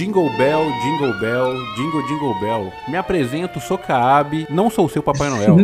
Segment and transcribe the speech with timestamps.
[0.00, 2.72] Jingle Bell, Jingle Bell, Jingle Jingle Bell.
[2.88, 5.58] Me apresento, sou Kaab, não sou seu Papai Noel.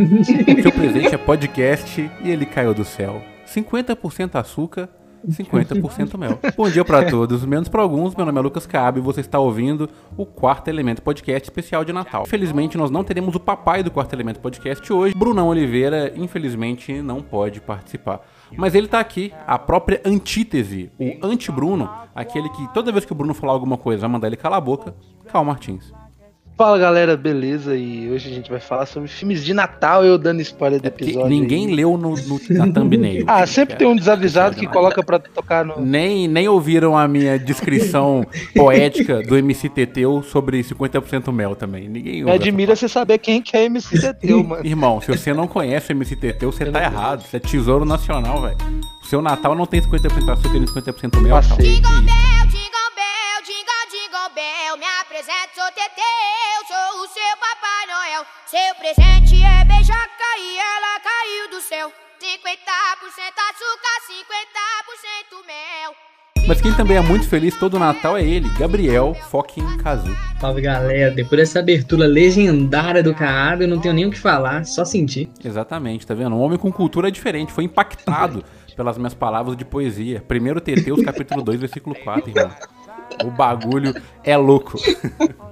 [0.62, 3.22] seu presente é podcast e ele caiu do céu.
[3.46, 4.90] 50% açúcar,
[5.26, 6.38] 50% mel.
[6.54, 8.14] Bom dia para todos, menos para alguns.
[8.14, 9.88] Meu nome é Lucas Cabe e você está ouvindo
[10.18, 12.24] o Quarto Elemento Podcast especial de Natal.
[12.26, 15.14] Infelizmente, nós não teremos o papai do Quarto Elemento Podcast hoje.
[15.16, 18.20] Brunão Oliveira, infelizmente, não pode participar.
[18.54, 23.14] Mas ele tá aqui, a própria antítese, o anti-Bruno, aquele que toda vez que o
[23.14, 24.94] Bruno falar alguma coisa vai mandar ele calar a boca,
[25.26, 25.92] Cal Martins.
[26.56, 27.76] Fala galera, beleza?
[27.76, 30.88] E hoje a gente vai falar sobre filmes de Natal, eu dando spoiler do é
[30.88, 31.28] episódio.
[31.28, 31.74] Ninguém aí.
[31.74, 33.24] leu no, no, na thumbnail.
[33.28, 35.78] ah, sempre tem um desavisado que coloca pra tocar no.
[35.78, 38.24] Nem, nem ouviram a minha descrição
[38.56, 41.90] poética do MC Teteu sobre 50% mel também.
[41.90, 44.64] Ninguém Me admira você saber quem que é MC Teteu, mano.
[44.66, 47.22] Irmão, se você não conhece o MC Teteu, você tá errado.
[47.22, 48.56] Você é tesouro nacional, velho.
[49.02, 51.34] O seu Natal não tem 50% açúcar e 50% mel.
[51.34, 51.82] Passei.
[51.82, 52.35] Bell,
[54.36, 58.26] bell, me apresento, sou Teteu sou o seu Papai Noel.
[58.44, 61.90] Seu presente é beijoca e ela caiu do céu.
[62.20, 62.28] 50%
[63.48, 63.96] açúcar,
[65.40, 65.94] 50% mel.
[66.46, 70.14] Mas quem também é muito feliz todo Natal é ele, Gabriel fucking Kazu.
[70.38, 74.66] Salve galera, depois dessa abertura legendária do Caab, eu não tenho nem o que falar,
[74.66, 75.30] só sentir.
[75.42, 76.36] Exatamente, tá vendo?
[76.36, 78.44] Um homem com cultura diferente, foi impactado
[78.76, 80.22] pelas minhas palavras de poesia.
[80.28, 82.75] Primeiro Teteus, capítulo 2, versículo 4, irmão.
[83.24, 84.78] O bagulho é louco.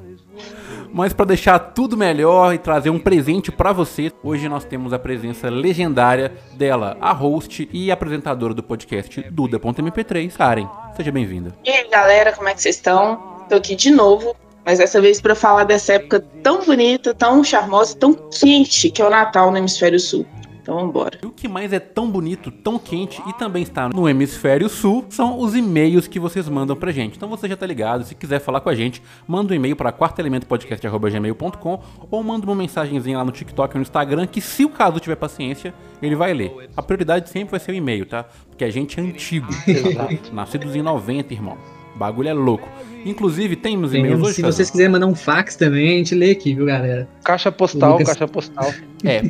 [0.94, 4.98] Mas para deixar tudo melhor e trazer um presente para você, hoje nós temos a
[4.98, 10.68] presença legendária dela, a host e apresentadora do podcast Duda.mp3, Karen.
[10.96, 11.52] Seja bem-vinda.
[11.64, 13.16] E aí, galera, como é que vocês estão?
[13.48, 17.96] Tô aqui de novo, mas dessa vez para falar dessa época tão bonita, tão charmosa,
[17.96, 20.24] tão quente que é o Natal no Hemisfério Sul.
[20.64, 21.18] Então vambora.
[21.22, 25.04] E o que mais é tão bonito, tão quente e também está no hemisfério sul
[25.10, 27.18] são os e-mails que vocês mandam pra gente.
[27.18, 29.92] Então você já tá ligado, se quiser falar com a gente, manda um e-mail para
[29.92, 34.98] quartoelementopodcast.gmail.com ou manda uma mensagenzinha lá no TikTok ou no Instagram que se o caso
[35.00, 36.70] tiver paciência, ele vai ler.
[36.74, 38.24] A prioridade sempre vai ser o e-mail, tá?
[38.48, 39.48] Porque a gente é antigo.
[40.32, 41.58] Nascidos em 90, irmão.
[41.94, 42.68] O bagulho é louco.
[43.04, 44.34] Inclusive, tem nos e-mails hoje.
[44.34, 47.06] Se vocês quiserem mandar um fax também, a gente lê aqui, viu, galera?
[47.22, 48.08] Caixa postal, Lucas...
[48.08, 48.72] caixa postal.
[49.06, 49.20] É.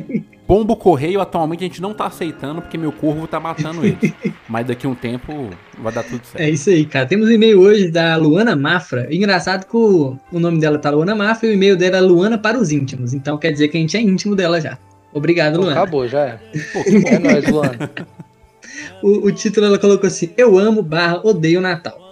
[0.47, 4.13] Pombo Correio atualmente a gente não tá aceitando porque meu corvo tá matando ele.
[4.47, 6.41] Mas daqui a um tempo vai dar tudo certo.
[6.41, 7.05] É isso aí, cara.
[7.05, 9.13] Temos um e-mail hoje da Luana Mafra.
[9.13, 12.37] Engraçado que o, o nome dela tá Luana Mafra e o e-mail dela é Luana
[12.37, 13.13] para os íntimos.
[13.13, 14.77] Então quer dizer que a gente é íntimo dela já.
[15.11, 15.73] Obrigado, Luana.
[15.73, 16.39] Acabou, já é.
[16.71, 17.91] Pô, é nóis, Luana.
[19.03, 22.04] o, o título ela colocou assim: Eu amo barra odeio Natal.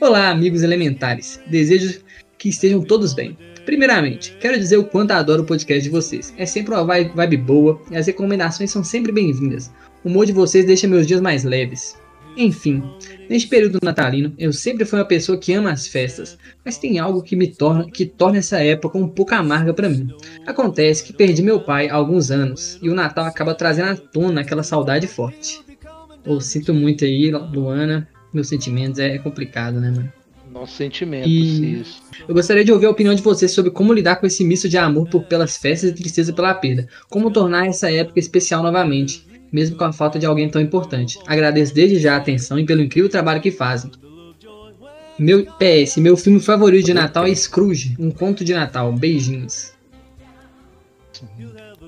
[0.00, 1.40] Olá, amigos elementares.
[1.46, 2.00] Desejo
[2.36, 3.38] que estejam todos bem.
[3.64, 6.34] Primeiramente, quero dizer o quanto adoro o podcast de vocês.
[6.36, 9.72] É sempre uma vibe, boa e as recomendações são sempre bem-vindas.
[10.02, 11.96] O humor de vocês deixa meus dias mais leves.
[12.36, 12.82] Enfim,
[13.30, 17.22] neste período natalino, eu sempre fui uma pessoa que ama as festas, mas tem algo
[17.22, 20.08] que me torna que torna essa época um pouco amarga para mim.
[20.44, 24.40] Acontece que perdi meu pai há alguns anos e o Natal acaba trazendo à tona
[24.40, 25.62] aquela saudade forte.
[26.26, 30.12] Eu sinto muito aí, Luana, meus sentimentos é complicado, né, mano?
[30.50, 31.80] Nossos sentimentos, e...
[31.80, 32.02] isso.
[32.28, 34.78] Eu gostaria de ouvir a opinião de vocês sobre como lidar com esse misto de
[34.78, 36.86] amor por, pelas festas e tristeza pela perda.
[37.08, 41.18] Como tornar essa época especial novamente, mesmo com a falta de alguém tão importante.
[41.26, 43.90] Agradeço desde já a atenção e pelo incrível trabalho que fazem.
[45.18, 48.92] Meu PS, meu filme favorito de Natal é Scrooge, um conto de Natal.
[48.92, 49.72] Beijinhos.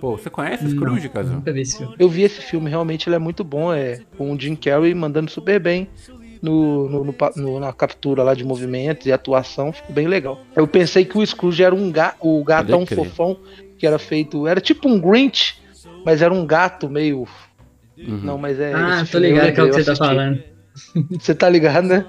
[0.00, 1.42] Pô, você conhece Scrooge, Caso?
[1.98, 5.30] Eu vi esse filme, realmente ele é muito bom, é com o Jim Carrey mandando
[5.30, 5.88] super bem
[6.42, 10.40] no, no, no, na captura lá de movimentos e atuação, ficou bem legal.
[10.54, 13.36] Eu pensei que o Scrooge era um ga, o gatão fofão
[13.78, 15.60] que era feito, era tipo um Grinch,
[16.04, 17.26] mas era um gato meio
[17.98, 18.20] uhum.
[18.22, 20.42] Não, mas é Ah, tô ligado que é o que você tá falando.
[21.18, 22.04] Você tá ligado, né?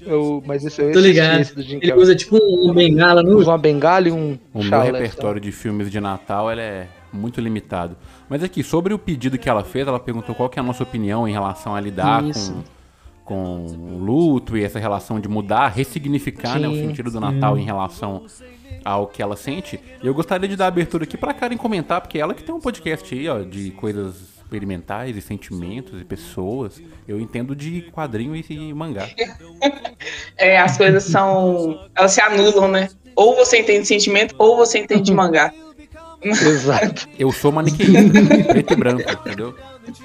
[0.00, 1.40] Eu, mas esse, Tô ligado.
[1.40, 3.36] Esse Ele usa tipo um bengala no.
[3.36, 4.38] Usa uma bengala e um.
[4.52, 7.96] O meu repertório de filmes de Natal ele é muito limitado.
[8.28, 10.82] Mas aqui, sobre o pedido que ela fez, ela perguntou qual que é a nossa
[10.82, 12.52] opinião em relação a lidar Isso.
[12.52, 12.62] com
[13.24, 17.64] com o luto e essa relação de mudar, ressignificar né, o sentido do Natal em
[17.64, 18.26] relação
[18.84, 19.80] ao que ela sente.
[20.02, 22.60] E eu gostaria de dar abertura aqui para Karen comentar, porque ela que tem um
[22.60, 26.80] podcast aí, ó, de coisas experimentais e sentimentos e pessoas.
[27.08, 29.08] Eu entendo de quadrinho e mangá.
[30.36, 31.88] é, as coisas são.
[31.94, 32.88] Elas se anulam, né?
[33.16, 35.52] Ou você entende sentimento, ou você entende de mangá.
[36.22, 37.06] Exato.
[37.18, 39.54] Eu sou maniqueísta, preto e branco, entendeu?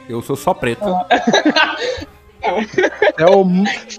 [0.08, 0.86] Eu sou só preto.
[2.42, 3.42] É o,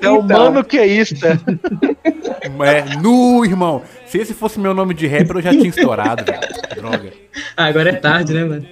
[0.00, 0.22] é o então.
[0.22, 1.14] mano que é isso.
[1.24, 3.82] É, nu, irmão.
[4.06, 6.24] Se esse fosse meu nome de rapper, eu já tinha estourado,
[6.74, 7.12] Droga.
[7.56, 8.66] Ah, agora é tarde, né, mano?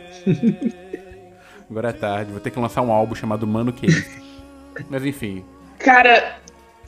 [1.70, 2.32] Agora é tarde.
[2.32, 4.11] Vou ter que lançar um álbum chamado Mano que é isso.
[4.88, 5.44] Mas enfim.
[5.79, 6.38] Cara,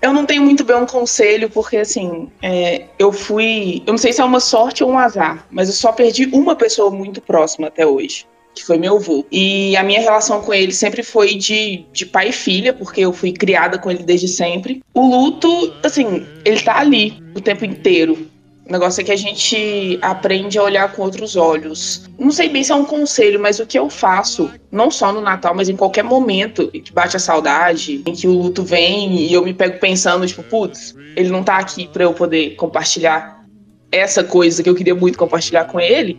[0.03, 3.82] Eu não tenho muito bem um conselho, porque assim, é, eu fui.
[3.87, 6.56] Eu não sei se é uma sorte ou um azar, mas eu só perdi uma
[6.56, 9.25] pessoa muito próxima até hoje que foi meu avô.
[9.31, 13.12] E a minha relação com ele sempre foi de, de pai e filha, porque eu
[13.12, 14.82] fui criada com ele desde sempre.
[14.94, 18.29] O luto, assim, ele tá ali o tempo inteiro.
[18.70, 22.08] O negócio é que a gente aprende a olhar com outros olhos.
[22.17, 25.20] Não sei bem se é um conselho, mas o que eu faço, não só no
[25.20, 29.32] Natal, mas em qualquer momento que bate a saudade, em que o luto vem e
[29.32, 33.44] eu me pego pensando, tipo, putz, ele não tá aqui para eu poder compartilhar
[33.91, 36.17] essa coisa que eu queria muito compartilhar com ele.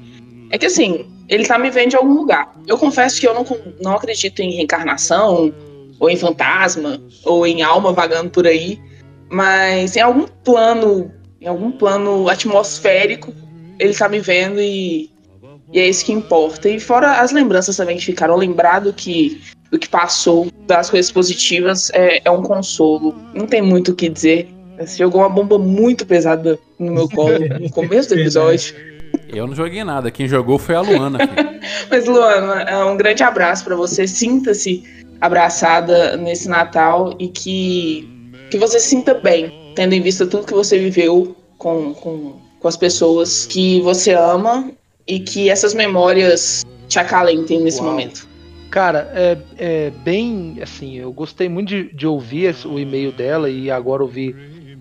[0.50, 2.54] É que assim, ele tá me vendo de algum lugar.
[2.68, 3.46] Eu confesso que eu não,
[3.82, 5.52] não acredito em reencarnação,
[5.98, 8.80] ou em fantasma, ou em alma vagando por aí,
[9.30, 13.34] mas em algum plano em algum plano atmosférico,
[13.80, 15.10] ele tá me vendo e,
[15.74, 16.70] e é isso que importa.
[16.70, 19.42] E fora as lembranças também que ficaram, lembrado que
[19.72, 23.16] do que passou, das coisas positivas, é, é um consolo.
[23.34, 24.50] Não tem muito o que dizer.
[24.98, 28.76] Jogou uma bomba muito pesada no meu colo no começo do episódio.
[29.34, 31.20] Eu não joguei nada, quem jogou foi a Luana.
[31.90, 34.08] Mas, Luana, é um grande abraço para você.
[34.08, 34.84] Sinta-se
[35.22, 38.10] abraçada nesse Natal e que,
[38.50, 42.68] que você se sinta bem tendo em vista tudo que você viveu com, com, com
[42.68, 44.70] as pessoas que você ama
[45.08, 47.92] e que essas memórias te acalentem nesse Uau.
[47.92, 48.28] momento.
[48.70, 53.70] Cara, é, é bem assim, eu gostei muito de, de ouvir o e-mail dela e
[53.70, 54.36] agora ouvir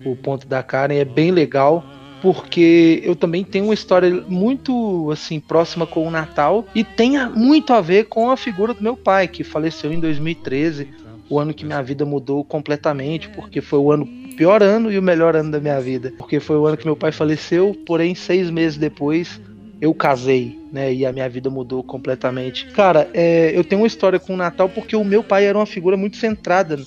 [0.05, 1.83] o ponto da Karen, é bem legal
[2.21, 7.73] porque eu também tenho uma história muito assim próxima com o Natal e tem muito
[7.73, 10.87] a ver com a figura do meu pai que faleceu em 2013,
[11.29, 15.01] o ano que minha vida mudou completamente, porque foi o ano pior ano e o
[15.01, 16.13] melhor ano da minha vida.
[16.17, 19.39] Porque foi o ano que meu pai faleceu, porém, seis meses depois
[19.79, 20.93] eu casei, né?
[20.93, 22.67] E a minha vida mudou completamente.
[22.67, 25.65] Cara, é, eu tenho uma história com o Natal porque o meu pai era uma
[25.65, 26.77] figura muito centrada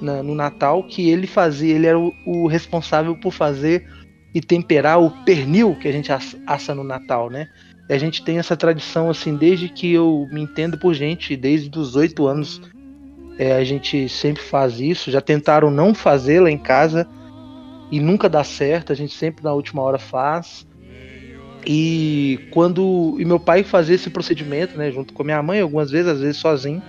[0.00, 3.84] na, no Natal, que ele fazia, ele era o, o, responsável por fazer
[4.38, 6.12] e temperar o pernil que a gente
[6.46, 7.48] assa no Natal, né?
[7.88, 11.76] E a gente tem essa tradição assim desde que eu me entendo por gente, desde
[11.76, 12.60] os oito anos
[13.36, 15.10] é, a gente sempre faz isso.
[15.10, 17.04] Já tentaram não fazê-la em casa
[17.90, 18.92] e nunca dá certo.
[18.92, 20.64] A gente sempre na última hora faz.
[21.66, 26.12] E quando e meu pai fazia esse procedimento, né, junto com minha mãe, algumas vezes,
[26.12, 26.80] às vezes sozinho.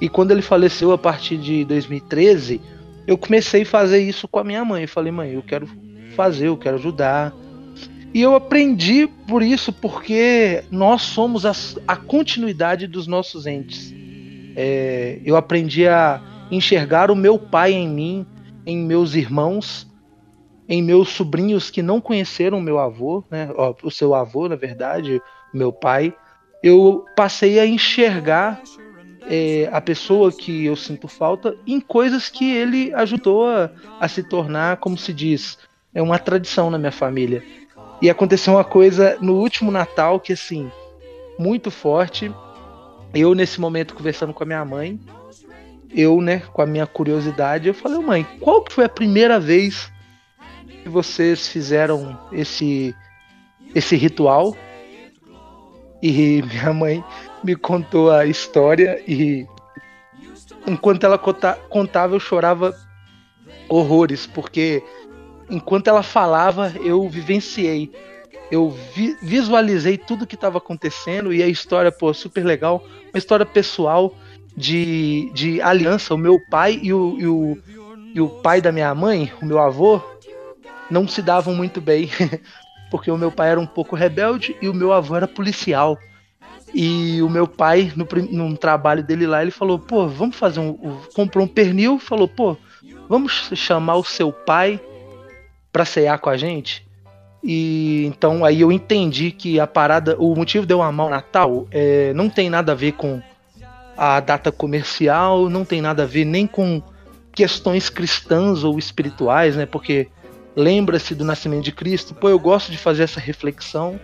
[0.00, 2.58] E quando ele faleceu a partir de 2013,
[3.06, 4.82] eu comecei a fazer isso com a minha mãe.
[4.82, 5.68] Eu falei, mãe, eu quero
[6.10, 7.32] fazer, eu quero ajudar.
[8.12, 11.52] E eu aprendi por isso, porque nós somos a,
[11.86, 13.94] a continuidade dos nossos entes.
[14.56, 16.20] É, eu aprendi a
[16.50, 18.26] enxergar o meu pai em mim,
[18.66, 19.88] em meus irmãos,
[20.68, 23.48] em meus sobrinhos que não conheceram meu avô, né?
[23.82, 25.20] O seu avô, na verdade,
[25.52, 26.14] meu pai.
[26.62, 28.60] Eu passei a enxergar
[29.28, 34.22] é, a pessoa que eu sinto falta em coisas que ele ajudou a, a se
[34.22, 35.58] tornar, como se diz,
[35.94, 37.42] é uma tradição na minha família.
[38.00, 40.70] E aconteceu uma coisa no último Natal que, assim,
[41.38, 42.32] muito forte
[43.14, 44.98] eu nesse momento conversando com a minha mãe,
[45.90, 49.90] eu, né, com a minha curiosidade, eu falei, mãe, qual foi a primeira vez
[50.82, 52.94] que vocês fizeram esse
[53.74, 54.56] esse ritual?
[56.02, 57.04] E minha mãe
[57.42, 59.46] me contou a história e
[60.66, 62.74] enquanto ela contava eu chorava
[63.68, 64.82] horrores, porque
[65.50, 67.90] enquanto ela falava eu vivenciei
[68.50, 72.84] eu vi, visualizei tudo que estava acontecendo e a história, pô, super legal.
[73.12, 74.12] Uma história pessoal
[74.56, 76.14] de, de aliança.
[76.14, 77.58] O meu pai e o, e o,
[78.12, 80.02] e o pai da minha mãe, o meu avô,
[80.90, 82.10] não se davam muito bem.
[82.90, 85.96] Porque o meu pai era um pouco rebelde e o meu avô era policial.
[86.74, 90.74] E o meu pai, no, num trabalho dele lá, ele falou: pô, vamos fazer um.
[91.14, 92.56] Comprou um pernil, falou: pô,
[93.08, 94.80] vamos chamar o seu pai
[95.72, 96.86] pra cear com a gente?
[97.42, 101.66] E então aí eu entendi que a parada, o motivo de eu amar o Natal
[101.70, 103.22] é, não tem nada a ver com
[103.96, 106.82] a data comercial, não tem nada a ver nem com
[107.32, 109.66] questões cristãs ou espirituais, né?
[109.66, 110.08] Porque
[110.54, 112.14] lembra-se do nascimento de Cristo.
[112.14, 113.98] Pô, eu gosto de fazer essa reflexão,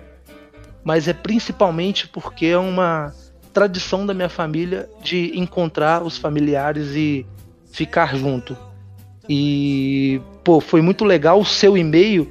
[0.85, 3.13] mas é principalmente porque é uma
[3.53, 7.27] tradição da minha família de encontrar os familiares e
[7.73, 8.57] ficar junto.
[9.29, 12.31] E pô, foi muito legal o seu e-mail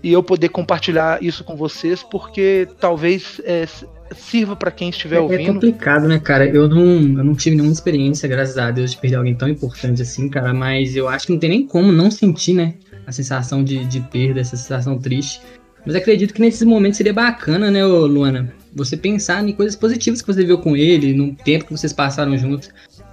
[0.00, 3.66] e eu poder compartilhar isso com vocês, porque talvez é,
[4.14, 5.40] sirva para quem estiver é, é ouvindo.
[5.40, 6.46] É complicado, né, cara?
[6.46, 6.84] Eu não,
[7.18, 10.54] eu não tive nenhuma experiência, graças a Deus, de perder alguém tão importante assim, cara,
[10.54, 12.74] mas eu acho que não tem nem como não sentir, né?
[13.04, 15.40] A sensação de, de perda, essa sensação triste.
[15.84, 18.54] Mas acredito que nesses momentos seria bacana, né, Luana?
[18.72, 22.38] Você pensar em coisas positivas que você viu com ele, no tempo que vocês passaram
[22.38, 22.70] juntos.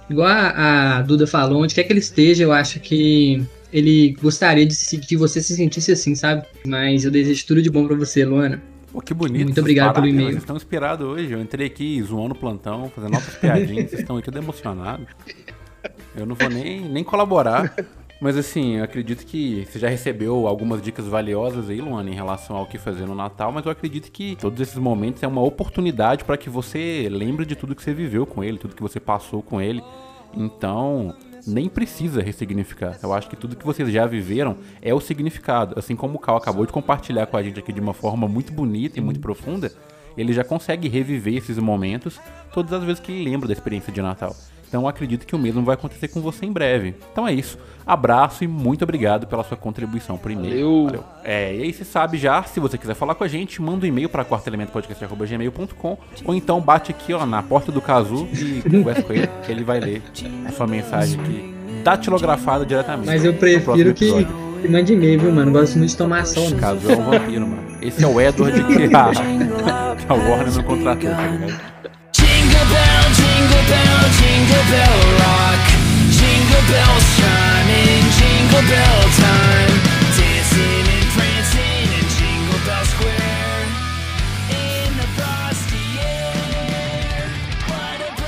[0.08, 4.64] Igual a, a Duda falou, onde quer que ele esteja, eu acho que ele gostaria
[4.66, 6.46] de se- que você se sentisse assim, sabe?
[6.66, 8.62] Mas eu desejo tudo de bom pra você, Luana.
[8.92, 9.44] Pô, que bonito.
[9.44, 10.28] Muito obrigado pelo e-mail.
[10.28, 11.30] Vocês estão inspirados hoje.
[11.32, 13.90] Eu entrei aqui zoando o plantão, fazendo altas piadinhas.
[13.90, 15.06] vocês estão tudo emocionados.
[16.16, 17.74] Eu não vou nem, nem colaborar.
[18.18, 22.56] Mas assim, eu acredito que você já recebeu algumas dicas valiosas aí, Luana, em relação
[22.56, 26.24] ao que fazer no Natal, mas eu acredito que todos esses momentos é uma oportunidade
[26.24, 29.42] para que você lembre de tudo que você viveu com ele, tudo que você passou
[29.42, 29.82] com ele.
[30.34, 31.14] Então,
[31.46, 32.98] nem precisa ressignificar.
[33.02, 35.78] Eu acho que tudo que vocês já viveram é o significado.
[35.78, 38.52] Assim como o Cal acabou de compartilhar com a gente aqui de uma forma muito
[38.52, 39.72] bonita e muito profunda,
[40.16, 42.18] ele já consegue reviver esses momentos
[42.52, 44.34] todas as vezes que ele lembra da experiência de Natal.
[44.68, 46.94] Então acredito que o mesmo vai acontecer com você em breve.
[47.12, 47.58] Então é isso.
[47.86, 50.86] Abraço e muito obrigado pela sua contribuição por e-mail.
[50.86, 51.04] Valeu.
[51.22, 53.88] É, e aí você sabe já, se você quiser falar com a gente, manda um
[53.88, 59.12] e-mail para quartoelementopodcast.gmail.com ou então bate aqui ó, na porta do Cazu e conversa com
[59.12, 60.02] ele, que ele vai ler
[60.46, 61.54] a sua mensagem aqui,
[61.84, 63.06] datilografada diretamente.
[63.06, 64.26] Mas eu prefiro que,
[64.62, 65.52] que mande e-mail, viu, mano?
[65.52, 66.58] Gosto muito de tomar sol, né?
[66.58, 67.62] Cazu é um vampiro, mano.
[67.80, 71.76] Esse é o Edward que a, que a Warner não contratou, tá ligado?
[72.56, 75.60] Jingle bell, jingle bell, jingle bell rock.
[76.08, 77.06] Jingle bells
[78.16, 79.76] jingle bell time.
[81.58, 83.66] And in Jingle Bell Square.
[84.48, 87.28] In the frosty air.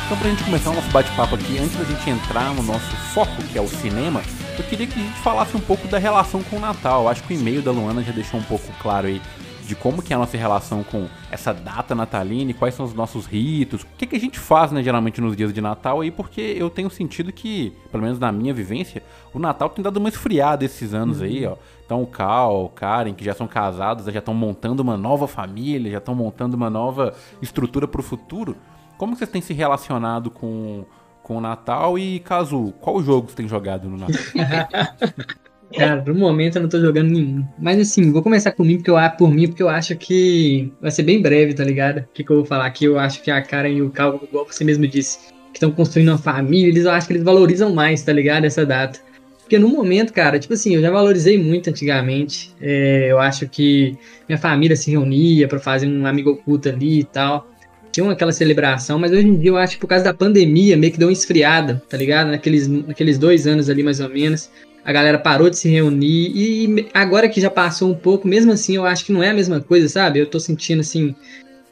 [0.04, 3.42] Então, pra gente começar o nosso bate-papo aqui, antes da gente entrar no nosso foco,
[3.44, 4.23] que é o cinema,
[4.58, 7.08] eu queria que a gente falasse um pouco da relação com o Natal.
[7.08, 9.23] Acho que o e-mail da Luana já deixou um pouco claro aí
[9.68, 12.94] de como que é a nossa relação com essa data natalina e quais são os
[12.94, 16.10] nossos ritos, o que, que a gente faz, né, geralmente nos dias de Natal aí,
[16.10, 19.02] porque eu tenho sentido que, pelo menos na minha vivência,
[19.34, 21.56] o Natal tem dado uma esfriada esses anos aí, ó.
[21.84, 25.92] Então o Cal, o Karen, que já são casados, já estão montando uma nova família,
[25.92, 28.56] já estão montando uma nova estrutura pro futuro.
[28.96, 30.87] Como que vocês têm se relacionado com,
[31.22, 34.16] com o Natal e, caso, qual jogo você tem jogado no Natal?
[35.75, 37.44] Cara, no momento eu não tô jogando nenhum.
[37.58, 41.02] Mas assim, vou começar comigo porque eu, por mim, porque eu acho que vai ser
[41.02, 41.98] bem breve, tá ligado?
[41.98, 42.87] O que, que eu vou falar aqui?
[42.87, 45.18] Eu acho que a Karen e o Cal, igual você mesmo disse,
[45.52, 48.44] que estão construindo uma família, eles, eu acho que eles valorizam mais, tá ligado?
[48.44, 49.00] Essa data.
[49.40, 52.54] Porque no momento, cara, tipo assim, eu já valorizei muito antigamente.
[52.60, 53.96] É, eu acho que
[54.28, 57.50] minha família se reunia pra fazer um amigo oculto ali e tal.
[57.90, 60.92] Tinha aquela celebração, mas hoje em dia eu acho que por causa da pandemia meio
[60.92, 62.30] que deu uma esfriada, tá ligado?
[62.30, 64.50] Naqueles, naqueles dois anos ali mais ou menos
[64.88, 68.75] a galera parou de se reunir e agora que já passou um pouco, mesmo assim
[68.75, 70.18] eu acho que não é a mesma coisa, sabe?
[70.18, 71.14] Eu tô sentindo assim,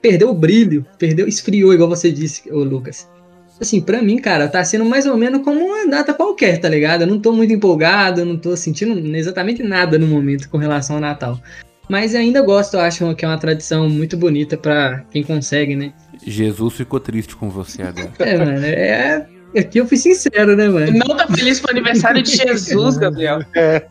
[0.03, 3.09] perdeu o brilho, perdeu, esfriou, igual você disse, ô Lucas.
[3.59, 7.05] Assim, pra mim, cara, tá sendo mais ou menos como uma data qualquer, tá ligado?
[7.05, 11.01] Eu não tô muito empolgado, não tô sentindo exatamente nada no momento com relação ao
[11.01, 11.41] Natal.
[11.89, 15.95] Mas ainda gosto, eu acho que é uma tradição muito bonita pra quem consegue, né?
[16.23, 18.13] Jesus ficou triste com você agora.
[18.21, 19.27] É, mano, é.
[19.57, 20.93] Aqui eu fui sincero, né, mano?
[20.93, 23.41] Não tá feliz com o aniversário de Jesus, Gabriel.
[23.55, 23.87] É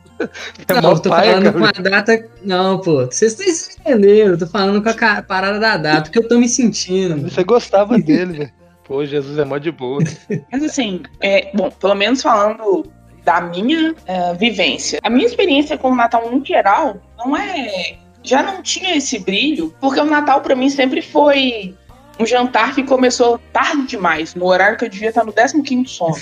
[0.69, 1.60] não, mó eu tô pai, falando cara.
[1.60, 2.29] com a data.
[2.43, 4.31] Não, pô, vocês estão entendendo.
[4.31, 7.17] Eu tô falando com a parada da data, porque eu tô me sentindo.
[7.17, 7.29] mano.
[7.29, 8.51] Você gostava dele, velho.
[8.86, 10.01] Pô, Jesus é mó de boa.
[10.51, 12.86] Mas assim, é, bom, pelo menos falando
[13.24, 15.00] da minha é, vivência.
[15.03, 17.98] A minha experiência com o Natal no geral não é.
[18.24, 21.75] Já não tinha esse brilho, porque o Natal pra mim sempre foi
[22.19, 26.15] um jantar que começou tarde demais, no horário que eu devia estar no 15 sono.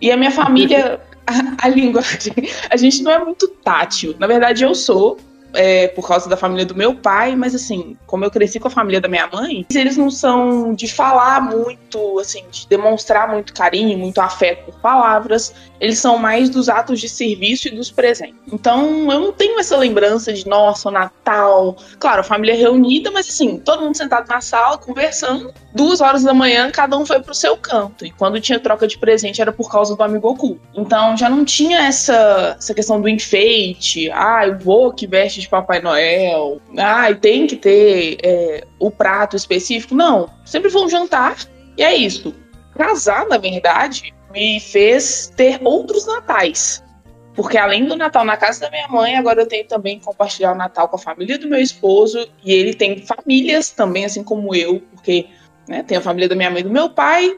[0.00, 2.02] E a minha família, a, a língua,
[2.70, 4.14] a gente não é muito tátil.
[4.18, 5.18] Na verdade, eu sou.
[5.54, 8.70] É, por causa da família do meu pai, mas assim, como eu cresci com a
[8.70, 13.98] família da minha mãe, eles não são de falar muito, assim, de demonstrar muito carinho,
[13.98, 18.36] muito afeto por palavras, eles são mais dos atos de serviço e dos presentes.
[18.50, 21.76] Então, eu não tenho essa lembrança de, nossa, Natal.
[21.98, 25.52] Claro, a família reunida, mas assim, todo mundo sentado na sala, conversando.
[25.74, 28.06] Duas horas da manhã, cada um foi pro seu canto.
[28.06, 30.60] E quando tinha troca de presente, era por causa do amigo oculto.
[30.74, 34.10] Então, já não tinha essa, essa questão do enfeite.
[34.10, 36.60] Ah, eu vou que veste de Papai Noel.
[36.76, 39.94] Ah, tem que ter é, o prato específico.
[39.94, 41.36] Não, sempre um jantar.
[41.76, 42.34] E é isso.
[42.76, 46.82] Casar, na verdade, me fez ter outros natais.
[47.34, 50.52] Porque além do Natal na casa da minha mãe, agora eu tenho também que compartilhar
[50.52, 52.28] o Natal com a família do meu esposo.
[52.44, 55.26] E ele tem famílias também, assim como eu, porque
[55.68, 57.36] né, tem a família da minha mãe e do meu pai.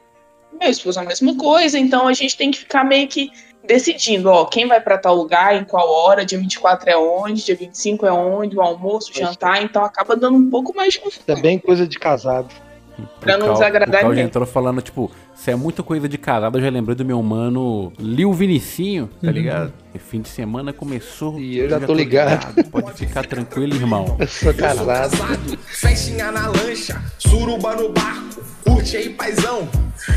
[0.59, 1.79] Meu esposo é a mesma coisa.
[1.79, 3.31] Então a gente tem que ficar meio que
[3.67, 7.57] decidindo, ó, quem vai para tal lugar, em qual hora, dia 24 é onde, dia
[7.57, 9.63] 25 é onde, o almoço, o jantar.
[9.63, 12.49] Então acaba dando um pouco mais de É bem coisa de casado.
[13.21, 14.25] Pra O não Cal- desagradar O Cal já ninguém.
[14.25, 17.93] entrou falando, tipo, se é muita coisa de casado, eu já lembrei do meu mano
[17.99, 19.73] Lil Vinicinho, tá ligado?
[19.95, 21.39] E fim de semana começou.
[21.39, 22.65] E eu já tô ligado.
[22.71, 24.17] Pode ficar tranquilo, irmão.
[24.21, 24.87] Eu sou casado.
[24.87, 29.69] casado, festinha na lancha, suruba no barco, curte aí, paizão.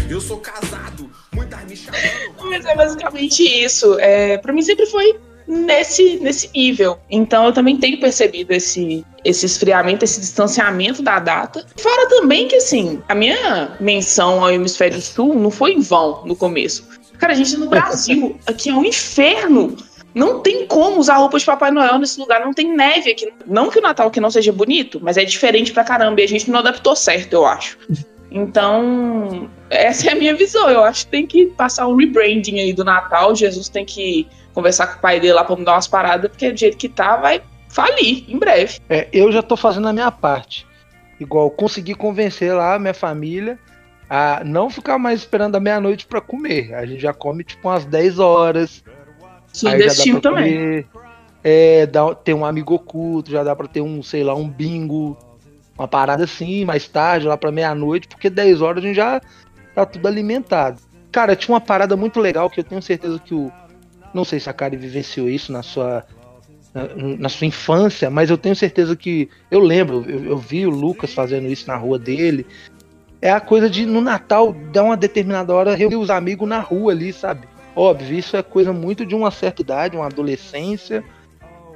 [0.10, 2.02] Eu sou casado, muitas me chamando.
[2.50, 3.98] Mas é basicamente isso.
[4.00, 5.18] É, para mim sempre foi
[5.48, 6.98] nesse, nesse nível.
[7.10, 11.66] Então eu também tenho percebido esse, esse esfriamento, esse distanciamento da data.
[11.78, 16.36] Fora também que, assim, a minha menção ao hemisfério sul não foi em vão no
[16.36, 16.88] começo.
[17.18, 19.76] Cara, a gente no Brasil, aqui é um inferno.
[20.14, 23.32] Não tem como usar roupa de Papai Noel nesse lugar, não tem neve aqui.
[23.46, 26.28] Não que o Natal aqui não seja bonito, mas é diferente pra caramba e a
[26.28, 27.78] gente não adaptou certo, eu acho.
[28.32, 30.70] Então, essa é a minha visão.
[30.70, 33.36] Eu acho que tem que passar um rebranding aí do Natal.
[33.36, 36.58] Jesus tem que conversar com o pai dele lá pra mudar umas paradas, porque do
[36.58, 38.80] jeito que tá, vai falir em breve.
[38.90, 40.68] É, eu já tô fazendo a minha parte.
[41.20, 43.58] Igual, consegui convencer lá a minha família
[44.10, 46.74] a não ficar mais esperando a meia-noite pra comer.
[46.74, 48.84] A gente já come tipo umas 10 horas.
[49.54, 50.54] Sou aí desse time também.
[50.54, 50.88] comer.
[51.44, 55.18] É, dá, tem um amigo oculto, já dá pra ter um, sei lá, um bingo.
[55.78, 59.22] Uma parada assim, mais tarde, lá pra meia-noite, porque 10 horas a gente já
[59.74, 60.82] tá tudo alimentado.
[61.12, 63.52] Cara, tinha uma parada muito legal que eu tenho certeza que o.
[64.14, 66.06] Não sei se a Kari vivenciou isso na sua.
[67.18, 69.30] Na, sua infância, mas eu tenho certeza que.
[69.50, 72.46] Eu lembro, eu, eu vi o Lucas fazendo isso na rua dele.
[73.22, 76.92] É a coisa de no Natal dar uma determinada hora reunir os amigos na rua
[76.92, 77.48] ali, sabe?
[77.76, 81.04] Óbvio, isso é coisa muito de uma certa idade, uma adolescência.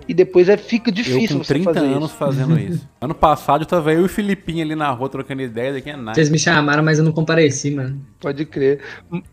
[0.08, 2.18] E depois é, fica Eu difícil com você 30 fazer anos isso.
[2.18, 2.88] fazendo isso.
[3.00, 5.96] Ano passado eu tava eu e o Filipinho ali na rua trocando ideia, daqui é
[5.96, 6.16] nada.
[6.16, 8.00] Vocês me chamaram, mas eu não compareci, mano.
[8.20, 8.80] Pode crer.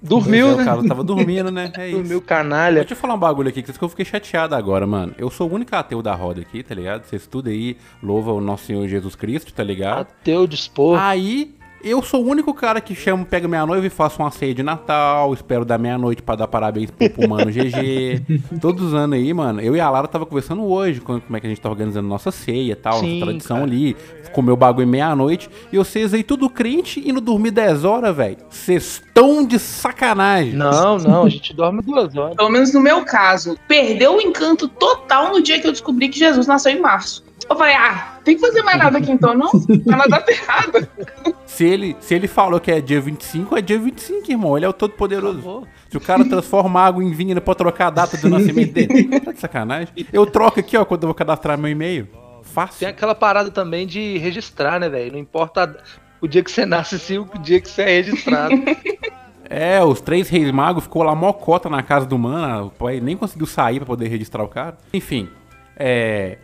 [0.02, 0.62] Dormiu, é, né?
[0.62, 1.72] O cara tava dormindo, né?
[1.76, 1.98] É isso.
[1.98, 2.80] Dormiu canalha.
[2.80, 5.14] Deixa eu falar um bagulho aqui, que eu fiquei chateado agora, mano.
[5.18, 7.04] Eu sou o único ateu da roda aqui, tá ligado?
[7.04, 10.08] Vocês tudo aí, louva o nosso Senhor Jesus Cristo, tá ligado?
[10.20, 10.98] Ateu dispor.
[10.98, 14.54] Aí, eu sou o único cara que chama, pega minha noiva e faço uma ceia
[14.54, 18.22] de Natal, espero dar meia-noite pra dar parabéns pro, pro mano GG.
[18.60, 19.60] Todos os anos aí, mano.
[19.60, 22.08] Eu e a Lara tava conversando hoje com- como é que a gente tá organizando
[22.08, 23.68] nossa ceia e tal, Sim, nossa tradição cara.
[23.68, 23.96] ali.
[24.32, 25.50] Comer o bagulho meia-noite.
[25.72, 28.36] E vocês aí tudo crente e não dormir 10 horas, velho.
[28.48, 30.52] Vocês estão de sacanagem.
[30.52, 32.36] Não, não, a gente dorme duas horas.
[32.36, 36.18] Pelo menos no meu caso, perdeu o encanto total no dia que eu descobri que
[36.18, 37.24] Jesus nasceu em março.
[37.50, 39.50] Eu falei, ah, tem que fazer mais nada aqui então, não?
[39.50, 40.88] Tá na data errada.
[41.44, 44.56] Se ele, se ele falou que é dia 25, é dia 25, irmão.
[44.56, 45.66] Ele é o todo-poderoso.
[45.90, 49.10] Se o cara transforma água em vinho, ele pode trocar a data do nascimento dele.
[49.20, 49.88] Tá de sacanagem?
[50.10, 52.08] Eu troco aqui, ó, quando eu vou cadastrar meu e-mail.
[52.42, 52.78] Fácil.
[52.78, 55.12] Tem aquela parada também de registrar, né, velho?
[55.12, 55.76] Não importa
[56.20, 58.54] o dia que você nasce, sim, o dia que você é registrado.
[59.52, 62.66] É, os três reis magos ficou lá mocota na casa do mano.
[62.66, 64.78] O pai nem conseguiu sair pra poder registrar o cara.
[64.94, 65.28] Enfim,
[65.76, 66.38] é.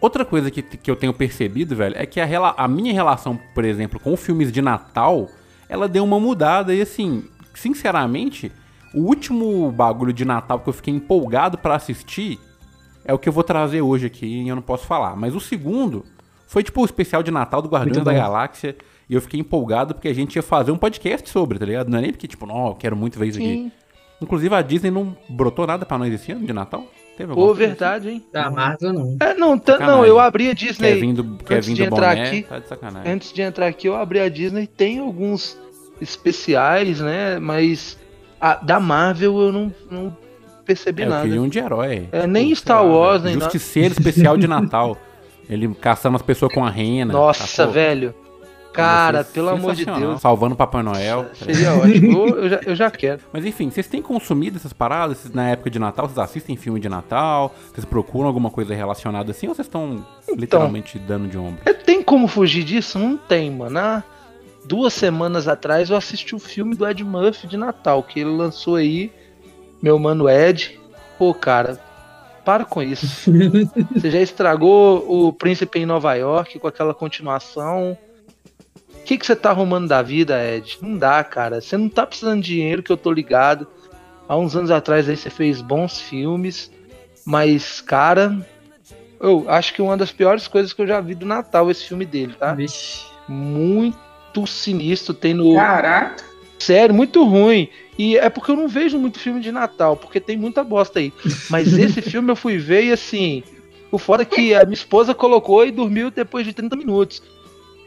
[0.00, 3.64] Outra coisa que, que eu tenho percebido, velho, é que a, a minha relação, por
[3.64, 5.28] exemplo, com filmes de Natal,
[5.68, 8.50] ela deu uma mudada e assim, sinceramente,
[8.94, 12.38] o último bagulho de Natal que eu fiquei empolgado pra assistir
[13.04, 15.16] é o que eu vou trazer hoje aqui e eu não posso falar.
[15.16, 16.04] Mas o segundo
[16.46, 18.12] foi tipo o especial de Natal do Guardiões da.
[18.12, 18.76] Galáxia.
[19.08, 21.88] E eu fiquei empolgado porque a gente ia fazer um podcast sobre, tá ligado?
[21.88, 23.72] Não é nem porque, tipo, não, eu quero muito ver isso aqui.
[24.22, 26.84] Inclusive a Disney não brotou nada pra nós esse ano de Natal.
[27.16, 28.24] Teve Pô, coisa verdade, hein?
[28.32, 29.16] Da Marvel, não.
[29.20, 30.66] É, não, tá- não, eu abri a assim?
[30.66, 30.88] Disney.
[30.94, 33.12] Quer vir do, quer antes vir de do entrar boné, aqui- tá de sacanagem.
[33.12, 34.66] Antes de entrar aqui, eu abri a Disney.
[34.66, 35.58] Tem alguns
[36.00, 37.38] especiais, né?
[37.38, 37.98] Mas
[38.40, 40.16] a- da Marvel eu não, não
[40.64, 41.22] percebi É, eu nada.
[41.24, 42.08] queria um de herói.
[42.10, 43.44] É, nem Star Wars, nem nada.
[43.44, 44.96] Justiceiro especial de Natal.
[45.48, 47.12] Ele caçando as pessoas com a rena.
[47.12, 48.14] Nossa, velho.
[48.72, 49.84] Cara, pelo amor de.
[49.84, 50.20] Deus.
[50.20, 51.26] Salvando o Papai Noel.
[51.34, 52.28] Seria ótimo.
[52.28, 53.20] Eu, já, eu já quero.
[53.32, 56.06] Mas enfim, vocês têm consumido essas paradas Vocês- na época de Natal?
[56.06, 57.54] Vocês assistem filme de Natal?
[57.72, 59.48] Vocês procuram alguma coisa relacionada assim?
[59.48, 60.04] Ou vocês estão
[60.36, 61.58] literalmente dando de ombro?
[61.66, 62.98] É, tem como fugir disso?
[62.98, 63.78] Não tem, mano.
[63.78, 64.02] Há
[64.64, 68.76] duas semanas atrás eu assisti o filme do Ed Murphy de Natal, que ele lançou
[68.76, 69.10] aí,
[69.82, 70.78] meu mano Ed.
[71.18, 71.78] Pô, cara,
[72.44, 73.30] para com isso.
[73.94, 77.98] Você já estragou o Príncipe em Nova York com aquela continuação.
[79.00, 80.78] O que, que você tá arrumando da vida, Ed?
[80.80, 81.60] Não dá, cara.
[81.60, 83.66] Você não tá precisando de dinheiro, que eu tô ligado.
[84.28, 86.70] Há uns anos atrás aí você fez bons filmes,
[87.24, 88.46] mas, cara,
[89.20, 92.06] eu acho que uma das piores coisas que eu já vi do Natal esse filme
[92.06, 92.54] dele, tá?
[92.54, 93.06] Vixe.
[93.26, 95.54] Muito sinistro, tem no.
[95.54, 96.24] Caraca.
[96.58, 97.68] Sério, muito ruim.
[97.98, 101.12] E é porque eu não vejo muito filme de Natal, porque tem muita bosta aí.
[101.48, 103.42] Mas esse filme eu fui ver e assim.
[103.90, 107.22] O foda é que a minha esposa colocou e dormiu depois de 30 minutos.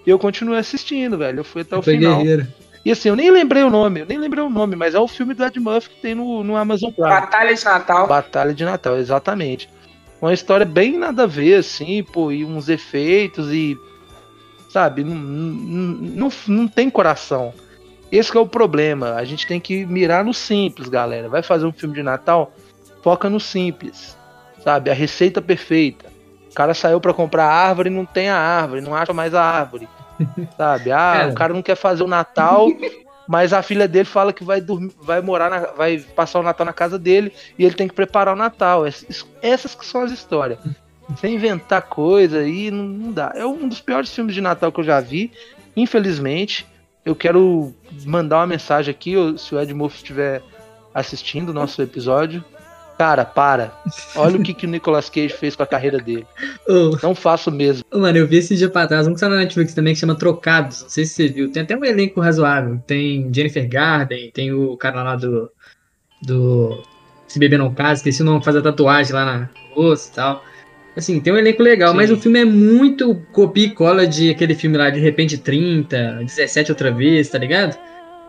[0.05, 1.39] E eu continuei assistindo, velho.
[1.39, 2.17] Eu fui até o Foi final.
[2.17, 2.47] guerreiro.
[2.85, 5.07] E assim, eu nem lembrei o nome, eu nem lembrei o nome, mas é o
[5.07, 7.09] filme do Ed Murphy que tem no, no Amazon Prime.
[7.09, 8.07] Batalha de Natal.
[8.07, 9.69] Batalha de Natal, exatamente.
[10.21, 13.77] Uma história bem nada a ver, assim, pô, e uns efeitos e.
[14.69, 15.03] sabe?
[15.03, 17.53] Não, não, não, não tem coração.
[18.11, 19.15] Esse que é o problema.
[19.15, 21.29] A gente tem que mirar no simples, galera.
[21.29, 22.53] Vai fazer um filme de Natal,
[23.01, 24.17] foca no simples,
[24.63, 24.91] sabe?
[24.91, 26.12] A receita perfeita.
[26.53, 29.43] O cara saiu pra comprar árvore e não tem a árvore, não acha mais a
[29.43, 29.89] árvore,
[30.55, 30.91] sabe?
[30.91, 31.29] Ah, Cara.
[31.29, 32.67] o cara não quer fazer o Natal,
[33.27, 36.63] mas a filha dele fala que vai dormir, vai morar, na- vai passar o Natal
[36.65, 38.85] na casa dele e ele tem que preparar o Natal.
[38.85, 40.59] Essas, essas que são as histórias.
[41.19, 43.33] Sem inventar coisa aí, não, não dá.
[43.35, 45.31] É um dos piores filmes de Natal que eu já vi,
[45.75, 46.65] infelizmente.
[47.05, 47.73] Eu quero
[48.05, 50.41] mandar uma mensagem aqui, se o Ed Murphy estiver
[50.93, 52.43] assistindo o nosso episódio.
[52.97, 53.73] Cara, para.
[54.15, 56.25] Olha o que, que o Nicolas Cage fez com a carreira dele.
[56.67, 57.83] Ô, Não faço mesmo.
[57.91, 59.99] ô, mano, eu vi esse dia pra trás, um que tá na Netflix também que
[59.99, 60.83] chama Trocados.
[60.83, 61.51] Não sei se você viu.
[61.51, 62.79] Tem até um elenco razoável.
[62.85, 65.49] Tem Jennifer Garden, tem o cara lá do.
[66.21, 66.81] do.
[67.27, 70.43] Se Beber Não Casa, esqueci o nome, faz a tatuagem lá na rosto e tal.
[70.95, 71.97] Assim, tem um elenco legal, Sim.
[71.97, 76.19] mas o filme é muito copia e cola de aquele filme lá de Repente 30,
[76.23, 77.75] 17 outra vez, tá ligado?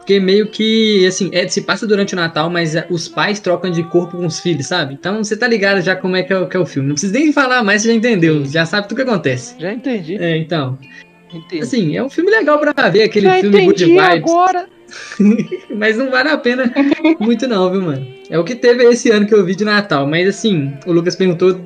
[0.04, 3.70] Porque meio que, assim, é, se passa durante o Natal, mas é, os pais trocam
[3.70, 4.92] de corpo com os filhos, sabe?
[4.92, 6.88] Então você tá ligado já como é que é, o- que é o filme.
[6.88, 8.44] Não precisa nem falar mais, você já entendeu.
[8.44, 9.54] Já sabe tudo que acontece.
[9.58, 10.16] Já entendi.
[10.22, 10.78] É, então.
[11.32, 11.62] entendi.
[11.62, 14.30] Assim, é um filme legal pra ver, aquele Já filme Good entendi Vibes.
[14.30, 14.66] agora.
[15.74, 16.70] Mas não vale a pena
[17.18, 18.06] muito não, viu, mano?
[18.28, 20.06] É o que teve esse ano que eu vi de Natal.
[20.06, 21.58] Mas assim, o Lucas perguntou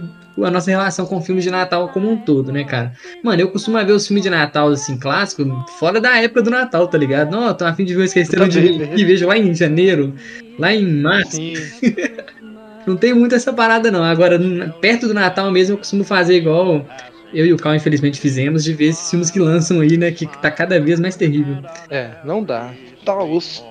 [0.44, 2.92] a nossa relação com filmes de Natal como um todo, né, cara?
[3.22, 5.44] Mano, eu costumo ver os filmes de Natal, assim, clássico,
[5.78, 7.30] fora da época do Natal, tá ligado?
[7.30, 9.54] Não, eu tô a fim de ver o Esqueceram de Mim, que vejo lá em
[9.54, 10.14] janeiro,
[10.58, 11.38] lá em março.
[12.86, 14.02] Não tem muito essa parada, não.
[14.02, 14.40] Agora,
[14.80, 16.86] perto do Natal mesmo, eu costumo fazer igual
[17.34, 20.10] eu e o Cal, infelizmente, fizemos, de ver esses filmes que lançam aí, né?
[20.10, 21.58] Que tá cada vez mais terrível.
[21.90, 22.72] É, não dá.
[23.04, 23.62] Tá osso.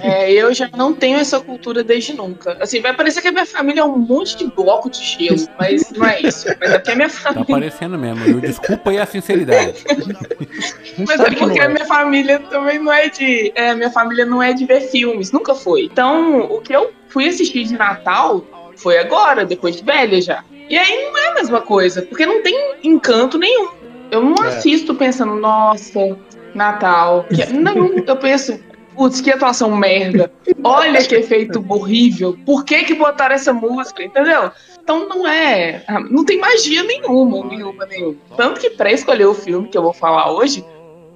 [0.00, 2.56] É, eu já não tenho essa cultura desde nunca.
[2.60, 5.90] Assim, vai parecer que a minha família é um monte de bloco de gelo, mas
[5.92, 6.46] não é isso.
[6.60, 7.46] Mas é porque a minha Tá família.
[7.46, 8.40] parecendo mesmo, viu?
[8.40, 9.84] Desculpa aí a sinceridade.
[11.06, 13.52] Mas é porque a minha família também não é de.
[13.54, 15.82] É, a minha família não é de ver filmes, nunca foi.
[15.84, 18.44] Então, o que eu fui assistir de Natal
[18.76, 20.44] foi agora, depois de velha já.
[20.68, 23.68] E aí não é a mesma coisa, porque não tem encanto nenhum.
[24.10, 24.48] Eu não É.
[24.48, 26.16] assisto pensando, nossa,
[26.54, 27.26] Natal.
[27.34, 28.58] que- Não, eu penso,
[28.94, 30.32] putz, que atuação merda.
[30.62, 32.36] Olha que efeito horrível.
[32.44, 34.50] Por que que botaram essa música, entendeu?
[34.82, 35.84] Então não é.
[36.10, 38.16] Não tem magia nenhuma, nenhuma, nenhuma.
[38.36, 40.64] Tanto que pra escolher o filme que eu vou falar hoje,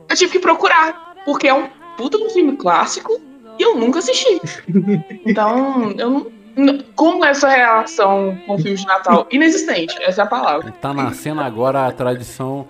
[0.09, 1.15] eu tive que procurar.
[1.25, 3.21] Porque é um puta um filme clássico
[3.59, 4.41] e eu nunca assisti.
[5.27, 6.11] Então, eu
[6.57, 6.79] não.
[6.97, 9.29] Como é essa relação com filmes de Natal?
[9.31, 10.73] Inexistente, essa é a palavra.
[10.81, 12.67] Tá nascendo agora a tradição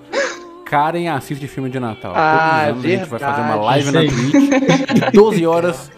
[0.68, 2.12] Karen assiste filme de Natal.
[2.14, 5.90] Ah, Todos os anos a gente vai fazer uma live na Twitch de 12 horas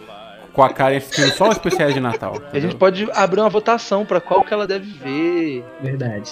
[0.53, 2.41] com a Karen assistindo só os especiais de Natal.
[2.53, 5.65] A gente pode abrir uma votação pra qual que ela deve ver.
[5.83, 6.31] Verdade.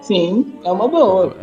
[0.00, 1.36] Sim, é uma boa.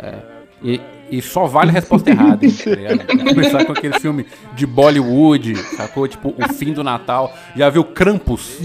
[0.62, 3.06] E, e só vale a resposta errada, hein, tá?
[3.34, 4.24] Começar com aquele filme
[4.54, 6.06] de Bollywood, sacou?
[6.06, 7.32] Tipo, o fim do Natal.
[7.56, 8.58] Já viu Krampus?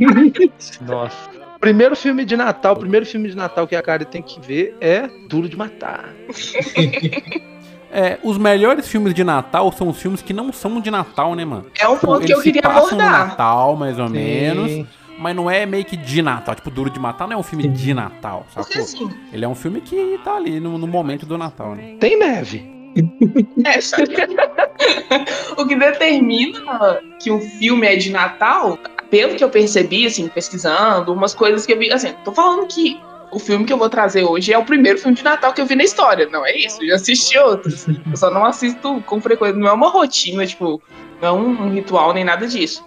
[0.82, 1.31] Nossa.
[1.62, 4.76] Primeiro filme de Natal, o primeiro filme de Natal que a Karen tem que ver
[4.80, 6.08] é Duro de Matar.
[7.94, 11.44] É, os melhores filmes de Natal são os filmes que não são de Natal, né,
[11.44, 11.66] mano?
[11.78, 13.28] É um Tipo, ponto que eu queria passam no abordar.
[13.28, 14.70] Natal, mais ou menos.
[14.70, 14.86] Sim.
[15.18, 16.54] Mas não é meio que de Natal.
[16.54, 18.82] Tipo, Duro de Matar não é um filme de Natal, Porque sacou?
[19.06, 21.96] assim, Ele é um filme que tá ali no, no momento do Natal, né?
[22.00, 22.64] Tem neve.
[23.62, 23.78] é,
[25.60, 28.78] o que determina que um filme é de Natal,
[29.12, 32.98] pelo que eu percebi, assim, pesquisando, umas coisas que eu vi, assim, tô falando que
[33.30, 35.66] o filme que eu vou trazer hoje é o primeiro filme de Natal que eu
[35.66, 36.82] vi na história, não é isso?
[36.82, 37.86] Eu já assisti outros.
[37.86, 40.80] Eu só não assisto com frequência, não é uma rotina, tipo,
[41.20, 42.82] não é um, um ritual nem nada disso.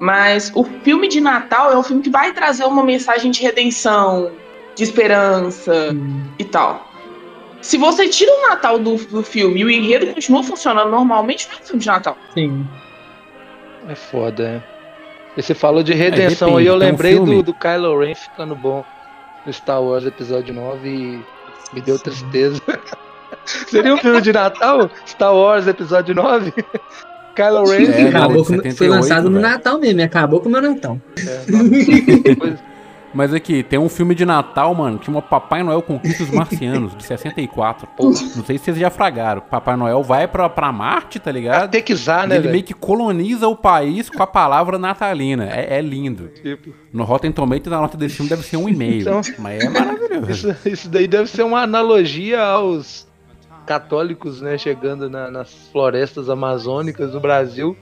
[0.00, 4.32] Mas o filme de Natal é um filme que vai trazer uma mensagem de redenção,
[4.74, 5.96] de esperança
[6.40, 6.88] e tal.
[7.60, 11.58] Se você tira o Natal do, do filme e o enredo continua funcionando normalmente, não
[11.58, 12.18] é um filme de Natal.
[12.34, 12.66] Sim.
[13.88, 14.77] É foda, é.
[15.38, 18.56] E você falou de redenção aí, eu um lembrei filme- do, do Kylo Ren ficando
[18.56, 18.84] bom
[19.46, 21.24] no Star Wars Episódio 9 e
[21.72, 22.60] me deu tristeza.
[23.46, 24.90] Seria um filme de Natal?
[25.06, 26.52] Star Wars Episódio 9?
[27.36, 27.84] Kylo Ren.
[27.84, 29.48] É, acabou de com, foi 78, lançado no velho.
[29.52, 30.98] Natal mesmo, acabou com o meu Natal.
[31.16, 32.56] É,
[33.18, 36.96] Mas aqui, tem um filme de Natal, mano, que chama Papai Noel Conquista os Marcianos,
[36.96, 37.88] de 64.
[37.98, 38.12] Não
[38.44, 39.40] sei se vocês já fragaram.
[39.40, 41.62] Papai Noel vai pra, pra Marte, tá ligado?
[41.62, 42.52] Catequizar, né, ele velho?
[42.52, 45.48] meio que coloniza o país com a palavra natalina.
[45.50, 46.28] É, é lindo.
[46.28, 49.00] Tipo, No Rotten Tomatoes, a nota desse filme deve ser um e-mail.
[49.00, 50.30] Então- Mas é maravilhoso.
[50.30, 53.04] Isso, isso daí deve ser uma analogia aos
[53.66, 57.76] católicos, né, chegando na- nas florestas amazônicas do Brasil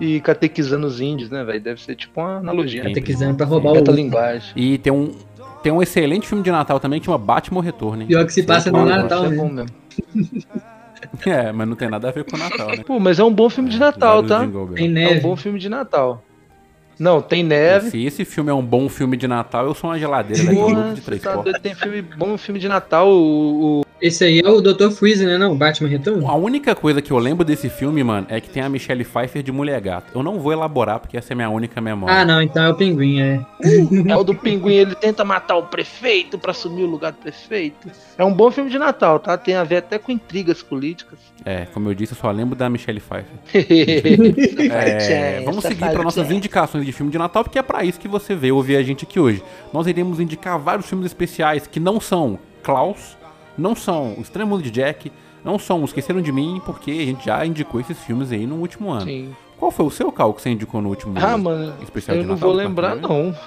[0.00, 1.60] e catequizando os índios, né, velho?
[1.60, 2.82] Deve ser tipo uma analogia.
[2.82, 2.88] Sim.
[2.88, 3.74] Catequizando pra roubar o.
[3.76, 4.52] Metalinguagem.
[4.56, 5.12] E tem um,
[5.62, 8.08] tem um excelente filme de Natal também que chama Batman Retorno, hein?
[8.08, 9.36] Pior que se passa no Natal, é né?
[9.36, 9.70] bom mesmo.
[11.26, 12.82] É, mas não tem nada a ver com o Natal, né?
[12.84, 14.74] Pô, mas é um bom filme de Natal, Vários tá?
[14.74, 15.20] Tem É um neve.
[15.20, 16.22] bom filme de Natal.
[16.98, 17.90] Não, tem neve.
[17.90, 20.74] Se esse filme é um bom filme de Natal, eu sou uma geladeira daqui Porra,
[20.74, 23.08] grupo de três tá tem filme bom filme de Natal.
[23.10, 24.90] O, o- Esse aí é o Dr.
[24.90, 25.38] Freeze, né?
[25.38, 26.28] Não, o Batman Retorno?
[26.28, 29.42] A única coisa que eu lembro desse filme, mano, é que tem a Michelle Pfeiffer
[29.42, 30.12] de mulher gato.
[30.14, 32.20] Eu não vou elaborar, porque essa é a minha única memória.
[32.20, 33.40] Ah, não, então é o Pinguim, é.
[34.08, 37.90] é o do pinguim, ele tenta matar o prefeito pra assumir o lugar do prefeito.
[38.18, 39.38] É um bom filme de Natal, tá?
[39.38, 41.18] Tem a ver até com intrigas políticas.
[41.44, 43.24] É, como eu disse, eu só lembro da Michelle Pfeiffer.
[44.74, 47.98] É, É, vamos seguir para nossas indicações de filme de Natal, porque é para isso
[47.98, 49.42] que você veio ouvir a gente aqui hoje.
[49.72, 53.16] Nós iremos indicar vários filmes especiais que não são Klaus,
[53.56, 55.10] não são O Estranho Mundo de Jack,
[55.44, 58.56] não são O Esqueceram de Mim, porque a gente já indicou esses filmes aí no
[58.56, 59.06] último ano.
[59.06, 59.34] Sim.
[59.58, 62.28] Qual foi o seu, Cal, que você indicou no último Ah, mano, especial eu de
[62.28, 63.24] não Natal vou do lembrar, Papai Noel?
[63.32, 63.38] não.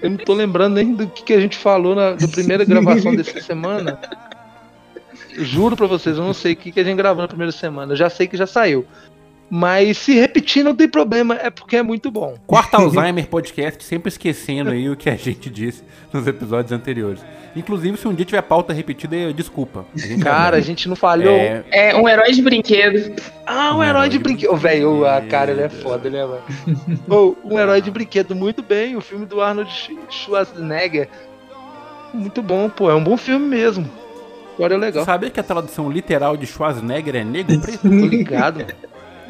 [0.00, 3.14] Eu não tô lembrando nem do que, que a gente falou na, na primeira gravação
[3.16, 3.98] dessa semana.
[5.36, 7.92] Juro pra vocês, eu não sei o que, que a gente gravou na primeira semana.
[7.92, 8.86] Eu já sei que já saiu.
[9.50, 12.36] Mas se repetir não tem problema, é porque é muito bom.
[12.46, 15.82] Quarta Alzheimer Podcast, sempre esquecendo aí o que a gente disse
[16.12, 17.20] nos episódios anteriores.
[17.56, 19.86] Inclusive, se um dia tiver pauta repetida, desculpa.
[19.94, 21.34] A gente Cara, a gente não falhou.
[21.34, 23.14] É, É um herói de brinquedo.
[23.46, 24.52] Ah, um Um herói herói de de brinquedo.
[24.52, 26.42] Ô, velho, a cara, ele é foda, né, mano?
[27.42, 28.96] Um herói de brinquedo, muito bem.
[28.96, 31.08] O filme do Arnold Sch- Schwarzenegger.
[32.12, 32.90] Muito bom, pô.
[32.90, 33.88] É um bom filme mesmo.
[34.56, 35.04] Agora é legal.
[35.04, 37.80] sabia que a tradução literal de Schwarzenegger é negro preto?
[37.82, 38.64] Tô ligado,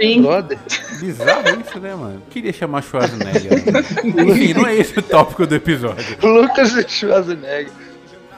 [0.01, 0.23] Sim.
[0.23, 0.59] brother.
[1.01, 2.23] Bizarro isso, né, mano?
[2.31, 3.53] Queria chamar Schwarzenegger.
[4.05, 6.17] Enfim, não é esse o tópico do episódio.
[6.23, 7.73] Lucas Schwarzenegger.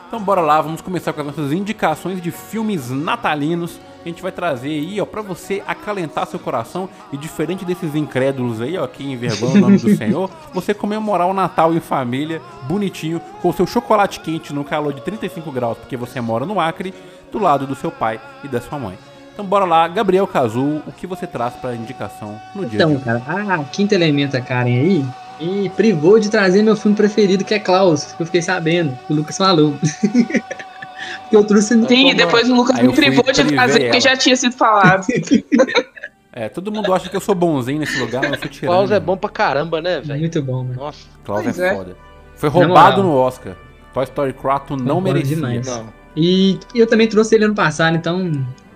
[0.08, 3.78] Então bora lá, vamos começar com as nossas indicações de filmes natalinos.
[4.04, 8.60] A gente vai trazer aí, ó, pra você acalentar seu coração e diferente desses incrédulos
[8.60, 13.20] aí, ó, que envergonham o nome do Senhor, você comemorar o Natal em família, bonitinho,
[13.40, 16.92] com o seu chocolate quente no calor de 35 graus, porque você mora no Acre,
[17.30, 18.98] do lado do seu pai e da sua mãe.
[19.40, 23.22] Então bora lá, Gabriel Cazu, o que você traz pra indicação no dia Então, cara,
[23.26, 25.04] a quinta elemento, a Karen aí,
[25.40, 29.10] me privou de trazer meu filme preferido, que é Klaus, que eu fiquei sabendo, que
[29.14, 29.74] o Lucas falou.
[31.22, 31.68] Porque eu trouxe.
[31.86, 35.06] Sim, e depois o Lucas Aí me privou de trazer, porque já tinha sido falado.
[36.32, 38.70] É, todo mundo acha que eu sou bonzinho nesse lugar, mas eu fui tirando.
[38.70, 40.20] Klaus é bom pra caramba, né, velho?
[40.20, 40.76] Muito bom, mano.
[40.76, 41.74] Nossa, Klaus é é.
[41.74, 41.96] foda.
[42.36, 43.56] Foi roubado no Oscar.
[43.92, 45.34] Toy Story 4 não merecia.
[45.34, 45.66] demais.
[45.66, 45.86] não.
[46.16, 48.30] E eu também trouxe ele ano passado, então.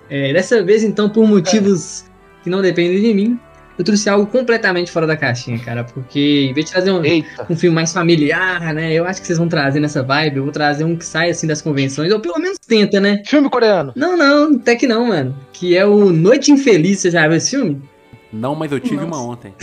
[0.08, 2.04] É, dessa vez, então, por motivos
[2.42, 3.38] que não dependem de mim,
[3.76, 5.82] eu trouxe algo completamente fora da caixinha, cara.
[5.84, 7.02] Porque em vez de trazer um,
[7.50, 8.92] um filme mais familiar, né?
[8.92, 10.36] Eu acho que vocês vão trazer nessa vibe.
[10.36, 13.22] Eu vou trazer um que sai assim das convenções, ou pelo menos tenta, né?
[13.26, 13.92] Filme coreano.
[13.96, 15.34] Não, não, até que não, mano.
[15.52, 17.82] Que é o Noite Infeliz, você já viu esse filme?
[18.32, 19.06] Não, mas eu tive Nossa.
[19.06, 19.54] uma ontem.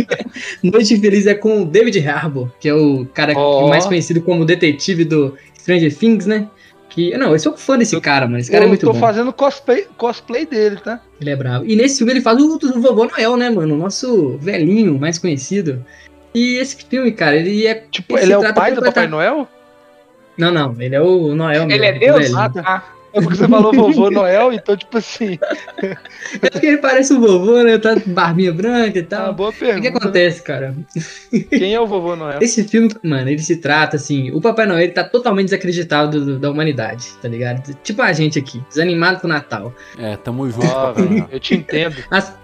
[0.62, 3.68] Noite Infeliz é com o David Harbour, que é o cara Ó.
[3.68, 6.48] mais conhecido como detetive do Stranger Things, né?
[6.92, 8.38] Que, não, eu sou fã desse cara, mano.
[8.38, 9.00] Esse cara eu é muito tô bom.
[9.00, 11.00] fazendo cosplay, cosplay dele, tá?
[11.18, 11.64] Ele é bravo.
[11.64, 13.74] E nesse filme ele faz o, o vovô Noel, né, mano?
[13.74, 15.82] O nosso velhinho mais conhecido.
[16.34, 17.74] E esse filme, cara, ele é.
[17.90, 19.48] Tipo, Ele ele, é o pai do Papai Noel?
[20.36, 21.82] Não, não, ele é o Noel mesmo.
[21.82, 22.34] Ele é Deus?
[22.34, 22.84] Ah, tá.
[23.12, 25.38] É porque você falou vovô Noel, então, tipo assim,
[26.42, 27.76] É porque ele parece o vovô, né?
[27.78, 29.34] Tá com barbinha branca e uma tal.
[29.34, 29.80] boa O que, pergunta.
[29.82, 30.74] que acontece, cara?
[31.50, 32.38] Quem é o vovô Noel?
[32.40, 34.30] Esse filme, mano, ele se trata assim.
[34.30, 37.74] O Papai Noel ele tá totalmente desacreditado do- da humanidade, tá ligado?
[37.82, 39.74] Tipo a gente aqui, desanimado com o Natal.
[39.98, 41.28] É, tamo junto, Ó, Papai Noel.
[41.30, 41.96] eu te entendo.
[42.10, 42.34] As,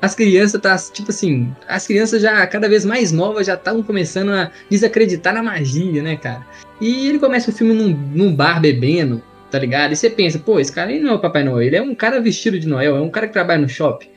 [0.00, 4.30] as crianças tá, tipo assim, as crianças já cada vez mais novas já estão começando
[4.30, 6.46] a desacreditar na magia, né, cara?
[6.80, 9.92] E ele começa o filme num, num bar bebendo, tá ligado?
[9.92, 11.94] E você pensa, pô, esse cara aí não é o Papai Noel, ele é um
[11.94, 14.08] cara vestido de Noel, é um cara que trabalha no shopping,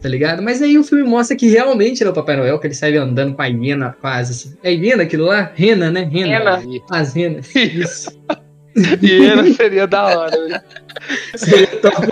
[0.00, 0.42] tá ligado?
[0.42, 2.96] Mas aí o filme mostra que realmente ele é o Papai Noel, que ele sai
[2.96, 4.56] andando com a hiena quase assim.
[4.62, 5.50] É hiena aquilo lá?
[5.54, 6.02] Rena, né?
[6.02, 6.56] Rena.
[6.56, 6.82] Rena.
[6.90, 7.52] As renas.
[7.56, 8.10] Isso.
[8.76, 10.48] Ele seria da hora.
[10.48, 10.62] né?
[11.36, 12.08] Seria top.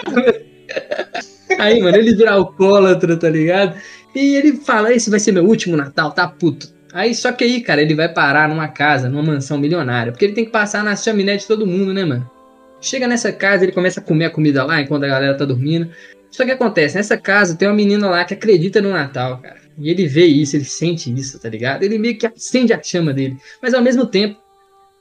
[1.59, 3.77] Aí, mano, ele vira alcoólatra, tá ligado?
[4.15, 6.69] E ele fala, esse vai ser meu último Natal, tá puto.
[6.93, 10.13] Aí, só que aí, cara, ele vai parar numa casa, numa mansão milionária.
[10.13, 12.31] Porque ele tem que passar na chaminé de todo mundo, né, mano?
[12.83, 15.89] Chega nessa casa, ele começa a comer a comida lá enquanto a galera tá dormindo.
[16.31, 19.61] Só que acontece, nessa casa tem uma menina lá que acredita no Natal, cara.
[19.79, 21.83] E ele vê isso, ele sente isso, tá ligado?
[21.83, 23.37] Ele meio que acende a chama dele.
[23.63, 24.37] Mas ao mesmo tempo,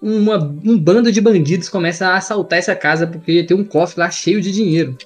[0.02, 4.12] uma- um bando de bandidos começa a assaltar essa casa porque tem um cofre lá
[4.12, 4.98] cheio de dinheiro.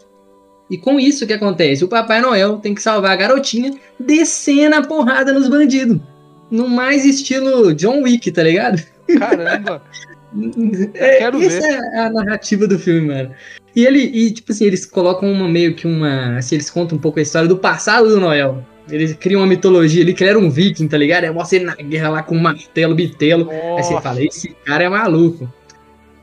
[0.70, 1.84] E com isso o que acontece?
[1.84, 6.00] O Papai Noel tem que salvar a garotinha descendo a porrada nos bandidos.
[6.50, 8.82] No mais estilo John Wick, tá ligado?
[9.20, 9.82] Caramba.
[10.96, 11.80] É, quero essa ver.
[11.94, 13.32] é a narrativa do filme, mano.
[13.76, 16.38] E ele, e, tipo assim, eles colocam uma meio que uma.
[16.38, 18.66] Assim, eles contam um pouco a história do passado do Noel.
[18.90, 21.24] Eles criam uma mitologia ali que ele era um viking, tá ligado?
[21.24, 23.50] Aí mostra ele na guerra lá com um martelo, bitelo.
[23.50, 24.02] Aí você Nossa.
[24.02, 25.52] fala, esse cara é maluco.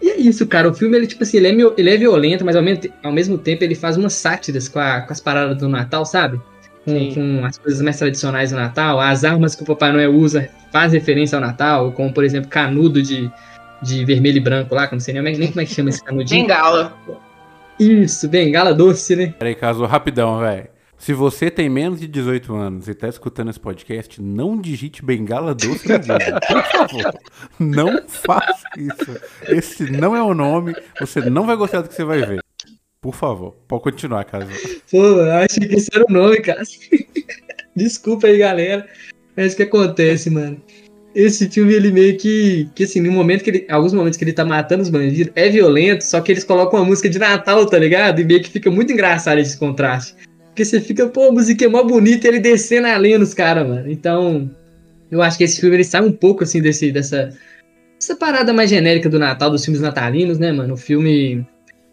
[0.00, 0.68] E isso, cara.
[0.68, 3.36] O filme, ele, tipo assim, ele é, ele é violento, mas ao mesmo, ao mesmo
[3.38, 6.40] tempo ele faz umas sátiras com, a- com as paradas do Natal, sabe?
[6.84, 8.98] Com, com as coisas mais tradicionais do Natal.
[9.00, 13.02] As armas que o Papai Noel usa faz referência ao Natal, como, por exemplo, canudo
[13.02, 13.30] de,
[13.82, 15.90] de vermelho e branco lá, que eu não sei nem, nem como é que chama
[15.90, 16.42] esse canudinho.
[16.42, 16.96] Bengala.
[17.78, 19.34] Isso, bengala doce, né?
[19.38, 20.68] Peraí, Caso, rapidão, velho.
[21.02, 25.52] Se você tem menos de 18 anos e tá escutando esse podcast, não digite bengala
[25.52, 26.40] doce no Google.
[26.46, 27.20] Por favor.
[27.58, 29.20] Não faça isso.
[29.48, 30.76] Esse não é o nome.
[31.00, 32.40] Você não vai gostar do que você vai ver.
[33.00, 33.56] Por favor.
[33.66, 34.46] Pode continuar, Caso.
[34.92, 36.62] Pô, eu achei que esse era o nome, cara.
[37.74, 38.88] Desculpa aí, galera.
[39.36, 40.62] Mas o que acontece, mano?
[41.14, 42.68] Esse filme, ele meio que.
[42.74, 43.66] Que assim, no momento que ele.
[43.68, 46.86] Alguns momentos que ele tá matando os bandidos, é violento, só que eles colocam uma
[46.86, 48.20] música de Natal, tá ligado?
[48.20, 50.14] E meio que fica muito engraçado esse contraste.
[50.46, 53.66] Porque você fica, pô, a música é mó bonita ele descendo a lenha nos caras,
[53.66, 53.90] mano.
[53.90, 54.50] Então.
[55.10, 57.28] Eu acho que esse filme ele sai um pouco assim desse, dessa.
[58.00, 60.72] Essa parada mais genérica do Natal, dos filmes natalinos, né, mano?
[60.72, 61.46] O filme.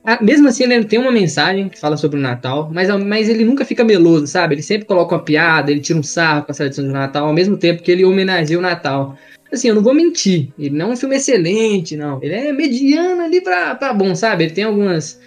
[0.03, 3.43] Ah, mesmo assim, ele tem uma mensagem que fala sobre o Natal, mas, mas ele
[3.43, 4.55] nunca fica meloso, sabe?
[4.55, 7.33] Ele sempre coloca uma piada, ele tira um sarro com a tradição do Natal, ao
[7.33, 9.17] mesmo tempo que ele homenageia o Natal.
[9.51, 12.21] Assim, eu não vou mentir, ele não é um filme excelente, não.
[12.21, 14.45] Ele é mediano ali pra, pra bom, sabe?
[14.45, 15.19] Ele tem algumas.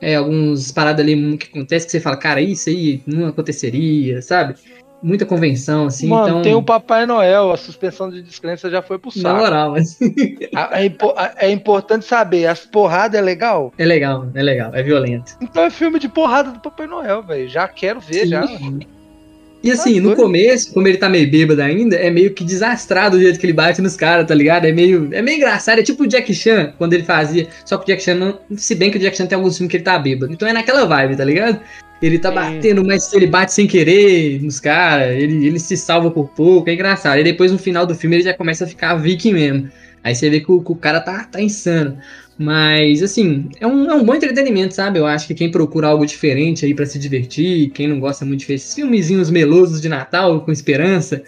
[0.00, 4.56] É, alguns paradas ali que acontece que você fala, cara, isso aí não aconteceria, sabe?
[5.02, 6.42] Muita convenção, assim, Mano, então.
[6.42, 9.40] tem o Papai Noel, a suspensão de descrença já foi pro Na saco.
[9.40, 9.98] moral, mas
[10.54, 13.72] A- É, é importante saber, as porradas é legal?
[13.76, 15.32] é legal, é legal, é violento.
[15.40, 17.48] Então é filme de porrada do Papai Noel, velho.
[17.48, 18.44] Já quero ver, já.
[19.64, 23.16] E assim, Tá no começo, como ele tá meio bêbado ainda, é meio que desastrado
[23.16, 24.64] o jeito que ele bate nos caras, tá ligado?
[24.64, 27.46] É meio, é meio engraçado, é tipo o Jack Chan, quando ele fazia.
[27.64, 28.38] Só que o Jack Chan não.
[28.56, 30.32] Se bem que o Jack Chan tem alguns filmes que ele tá bêbado.
[30.32, 31.60] Então é naquela vibe, tá ligado?
[32.02, 32.34] Ele tá Sim.
[32.34, 36.74] batendo, mas ele bate sem querer nos caras, ele, ele se salva por pouco, é
[36.74, 37.20] engraçado.
[37.20, 39.70] E depois no final do filme ele já começa a ficar viking mesmo.
[40.02, 41.96] Aí você vê que o, que o cara tá, tá insano.
[42.36, 44.98] Mas, assim, é um, é um bom entretenimento, sabe?
[44.98, 48.40] Eu acho que quem procura algo diferente aí pra se divertir, quem não gosta muito
[48.40, 51.22] de ver esses filmezinhos melosos de Natal com esperança,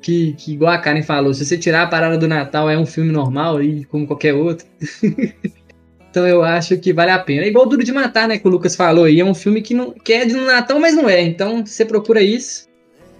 [0.00, 2.86] que, que igual a Karen falou, se você tirar a parada do Natal é um
[2.86, 4.66] filme normal aí, como qualquer outro.
[6.10, 7.42] então eu acho que vale a pena.
[7.44, 9.72] É igual Duro de Matar, né, que o Lucas falou aí, é um filme que,
[9.74, 11.20] não, que é de Natal, mas não é.
[11.22, 12.68] Então, você procura isso,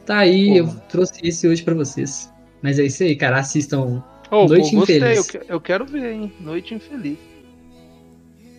[0.05, 0.57] tá aí, Pô.
[0.59, 2.33] eu trouxe esse hoje pra vocês.
[2.63, 4.03] Mas é isso aí, cara, assistam.
[4.31, 5.31] Ô, Noite pô, gostei, Infeliz.
[5.31, 6.33] que- eu quero ver, hein?
[6.41, 7.17] Noite Infeliz.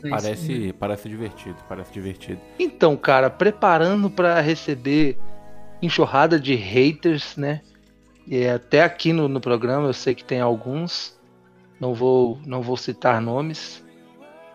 [0.04, 0.10] É.
[0.10, 2.40] Parece, parece divertido, parece divertido.
[2.58, 5.16] Então, cara, preparando pra receber
[5.82, 7.62] enxurrada de haters, né?
[8.28, 11.20] E até aqui no, no programa eu sei que tem alguns.
[11.80, 13.84] Não vou, não vou citar nomes,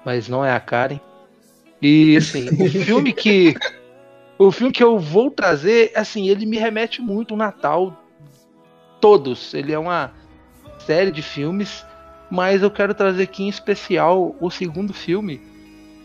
[0.06, 1.00] mas não é a Karen.
[1.82, 3.56] E assim, o filme que
[4.38, 8.00] o filme que eu vou trazer, assim, ele me remete muito ao Natal
[9.00, 9.52] todos.
[9.52, 10.12] Ele é uma
[10.78, 11.84] série de filmes,
[12.30, 15.40] mas eu quero trazer aqui em especial o segundo filme,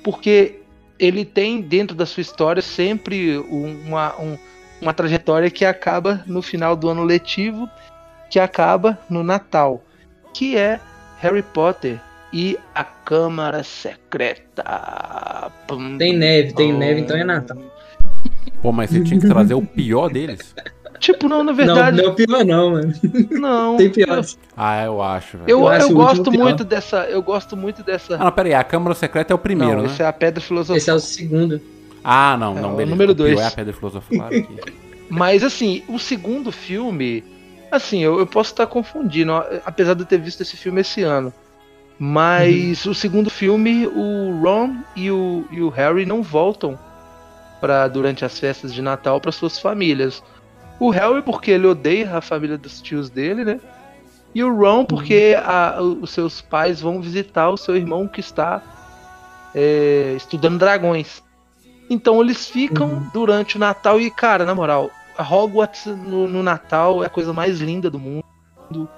[0.04, 0.62] porque
[0.98, 4.38] ele tem dentro da sua história sempre um- uma, um-
[4.82, 7.70] uma trajetória que acaba no final do ano letivo,
[8.30, 9.84] que acaba no Natal,
[10.34, 10.80] que é
[11.20, 12.00] Harry Potter
[12.34, 14.64] e a Câmara Secreta.
[15.68, 16.80] Pum, Tem neve, tem pum.
[16.80, 17.58] neve, então é Natal.
[18.62, 20.54] Pô, mas você tinha que trazer o pior deles.
[21.00, 22.94] Tipo, não, na Não, verdade, não é o pior não, mano.
[23.32, 23.76] não.
[23.78, 24.38] Tem piores.
[24.56, 25.50] Ah, eu acho, velho.
[25.50, 26.44] Eu, Eu eu, acho o gosto último pior.
[26.44, 26.98] muito dessa.
[27.06, 28.16] Eu gosto muito dessa.
[28.16, 28.54] Ah, não, pera aí.
[28.54, 29.88] A Câmara Secreta é o primeiro, não, né?
[29.88, 30.78] esse é a Pedra Filosofal.
[30.78, 31.60] Esse é o segundo.
[32.04, 32.92] Ah, não, É, não, o beleza.
[32.92, 33.40] número pior dois.
[33.40, 34.48] É a Pedra Filosofal aqui.
[35.10, 37.24] Mas assim, o segundo filme,
[37.72, 39.34] assim, eu, eu posso estar confundindo,
[39.66, 41.34] apesar de eu ter visto esse filme esse ano.
[42.04, 46.80] Mas o segundo filme, o Ron e o, e o Harry não voltam
[47.60, 50.24] para durante as festas de Natal para suas famílias.
[50.80, 53.60] O Harry porque ele odeia a família dos tios dele, né?
[54.34, 58.64] E o Ron porque a- os seus pais vão visitar o seu irmão que está
[59.54, 61.22] é, estudando dragões.
[61.88, 67.06] Então eles ficam durante o Natal e, cara, na moral, Hogwarts no, no Natal é
[67.06, 68.90] a coisa mais linda do mundo.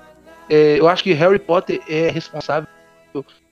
[0.49, 2.69] É, eu acho que Harry Potter é responsável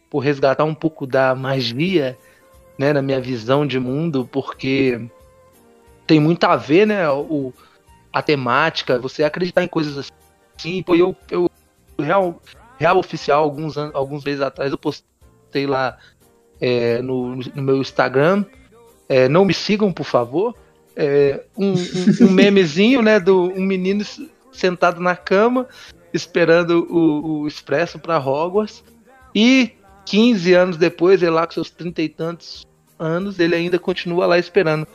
[0.09, 2.17] por resgatar um pouco da magia,
[2.77, 4.99] né, na minha visão de mundo, porque
[6.07, 7.53] tem muito a ver, né, o,
[8.11, 9.97] a temática, você acreditar em coisas
[10.57, 10.83] assim.
[10.83, 11.49] Pô, eu, eu
[11.99, 12.41] real,
[12.77, 15.97] real oficial, alguns, anos, alguns meses atrás, eu postei lá
[16.59, 18.45] é, no, no meu Instagram.
[19.07, 20.55] É, não me sigam, por favor.
[20.95, 24.03] É, um, um- um memezinho, né, do um menino
[24.51, 25.67] sentado na cama
[26.13, 28.83] esperando o, o expresso para Hogwarts.
[29.33, 29.71] E
[30.05, 32.65] 15 anos depois, ele lá com seus trinta e tantos
[32.99, 34.87] anos, ele ainda continua lá esperando.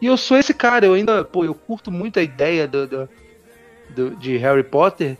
[0.00, 3.08] E eu sou esse cara, eu ainda, pô, eu curto muito a ideia do, do-
[3.90, 5.16] do- de Harry Potter.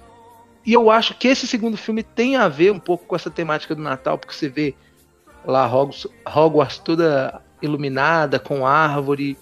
[0.66, 3.74] E eu acho que esse segundo filme tem a ver um pouco com essa temática
[3.74, 4.74] do Natal, porque você vê
[5.46, 9.36] lá Hogwarts, Hogwarts toda iluminada, com árvore,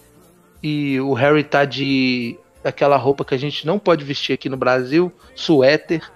[0.63, 4.57] e o Harry tá de aquela roupa que a gente não pode vestir aqui no
[4.57, 6.09] Brasil, suéter,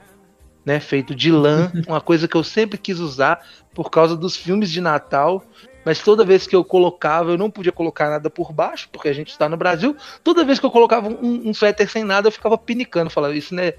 [0.66, 4.68] né, feito de lã, uma coisa que eu sempre quis usar por causa dos filmes
[4.68, 5.44] de Natal,
[5.84, 9.12] mas toda vez que eu colocava, eu não podia colocar nada por baixo, porque a
[9.12, 9.96] gente está no Brasil.
[10.24, 13.54] Toda vez que eu colocava um, um suéter sem nada, eu ficava pinicando, falava, isso
[13.54, 13.76] não é,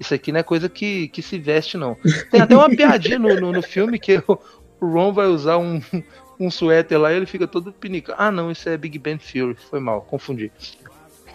[0.00, 1.96] isso aqui não é coisa que, que se veste, não.
[2.32, 4.36] Tem até uma piadinha no, no, no filme que o,
[4.80, 5.80] Ron vai usar um,
[6.40, 8.18] um suéter lá e ele fica todo pinicando.
[8.20, 9.56] Ah, não, isso é Big Bang Theory.
[9.70, 10.50] Foi mal, confundi.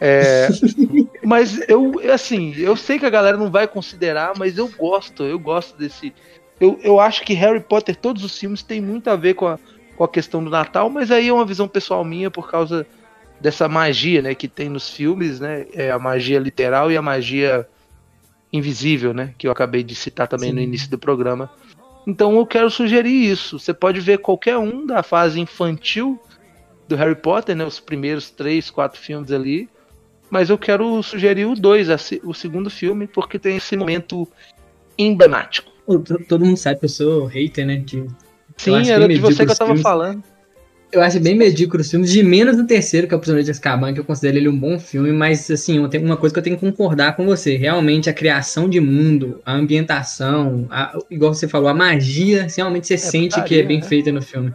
[0.01, 0.49] É,
[1.23, 5.39] mas eu, assim, eu sei que a galera não vai considerar, mas eu gosto, eu
[5.39, 6.13] gosto desse.
[6.59, 9.59] Eu, eu acho que Harry Potter, todos os filmes, tem muito a ver com a,
[9.95, 12.85] com a questão do Natal, mas aí é uma visão pessoal minha por causa
[13.39, 17.67] dessa magia, né, que tem nos filmes, né, é a magia literal e a magia
[18.51, 20.55] invisível, né, que eu acabei de citar também Sim.
[20.55, 21.49] no início do programa.
[22.07, 23.59] Então eu quero sugerir isso.
[23.59, 26.19] Você pode ver qualquer um da fase infantil
[26.87, 29.69] do Harry Potter, né, os primeiros três, quatro filmes ali,
[30.33, 34.27] mas eu quero sugerir o dois, a se- o segundo filme, porque tem esse momento
[34.97, 35.71] emblemático.
[36.27, 37.75] Todo mundo sabe que eu sou hater, né?
[37.77, 38.07] De,
[38.57, 39.83] Sim, era de você que eu tava filmes.
[39.83, 40.23] falando.
[40.91, 43.51] eu acho bem medíocre os filmes, de menos no terceiro, que é o Prisioneiro de
[43.51, 46.55] Azkaban, que eu considero ele um bom filme, mas assim, uma coisa que eu tenho
[46.55, 47.55] que concordar com você.
[47.57, 52.97] Realmente, a criação de mundo, a ambientação, a- igual você falou, a magia, realmente você
[52.97, 53.87] sente que é putaria, bem né?
[53.87, 54.53] feita no filme.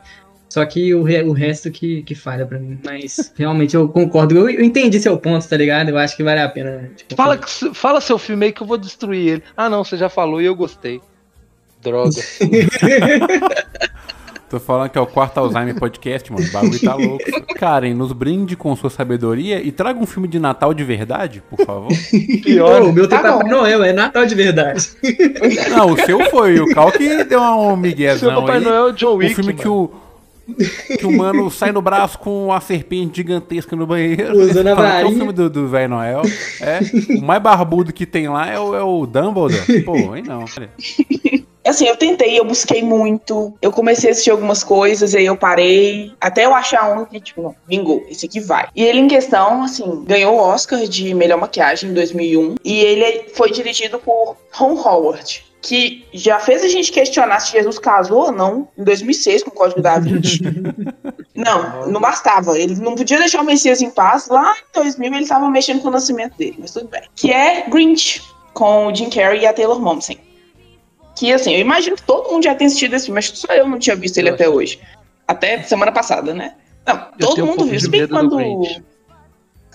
[0.49, 2.79] Só que o, re- o resto que, que falha pra mim.
[2.85, 4.37] Mas realmente eu concordo.
[4.37, 5.91] Eu, eu entendi seu ponto, tá ligado?
[5.91, 6.91] Eu acho que vale a pena.
[6.97, 9.43] tipo, Fala, que- fala seu filme aí que eu vou destruir ele.
[9.57, 11.01] Ah, não, você já falou e eu gostei.
[11.83, 12.11] Droga.
[14.49, 16.47] Tô falando que é o quarto Alzheimer Podcast, mano.
[16.47, 17.25] O bagulho tá louco.
[17.57, 21.63] Karen, nos brinde com sua sabedoria e traga um filme de Natal de verdade, por
[21.67, 21.91] favor.
[22.43, 22.81] Pior.
[22.85, 23.51] O meu tem Tá Papai.
[23.51, 24.89] Noel, é Natal de verdade.
[25.69, 26.59] Não, o seu foi.
[26.61, 28.65] O Cal que deu um Seu miguezão Papai aí.
[28.65, 29.35] Noel é o John O Wick.
[29.35, 29.83] filme que mano.
[29.95, 30.08] o.
[30.99, 34.39] Que o mano sai no braço com a serpente gigantesca no banheiro.
[34.39, 35.17] Usando a que É o varinha.
[35.17, 36.23] filme do, do Velho Noel.
[36.61, 36.81] É.
[37.19, 39.83] O mais barbudo que tem lá é o, é o Dumbledore.
[39.83, 40.45] Pô, aí não.
[41.67, 43.53] Assim, eu tentei, eu busquei muito.
[43.61, 46.13] Eu comecei a assistir algumas coisas, aí eu parei.
[46.19, 48.69] Até eu achar um que, tipo, não, vingou, esse aqui vai.
[48.75, 52.55] E ele, em questão, assim, ganhou o Oscar de melhor maquiagem em 2001.
[52.65, 55.45] E ele foi dirigido por Ron Howard.
[55.61, 59.55] Que já fez a gente questionar se Jesus casou ou não em 2006 com o
[59.55, 60.41] Código da Vinci.
[61.35, 62.59] não, não bastava.
[62.59, 64.29] Ele não podia deixar o Messias em paz.
[64.29, 67.03] Lá em 2000 ele tava mexendo com o nascimento dele, mas tudo bem.
[67.17, 68.23] Que é Grinch,
[68.55, 70.19] com o Jim Carrey e a Taylor Momsen.
[71.17, 73.69] Que assim, eu imagino que todo mundo já tenha assistido esse filme, mas só eu
[73.69, 74.55] não tinha visto ele Eu até acho.
[74.55, 74.81] hoje.
[75.27, 76.55] Até semana passada, né?
[76.87, 77.81] Não, Eu todo um mundo pouco viu.
[77.81, 78.39] Se bem que quando.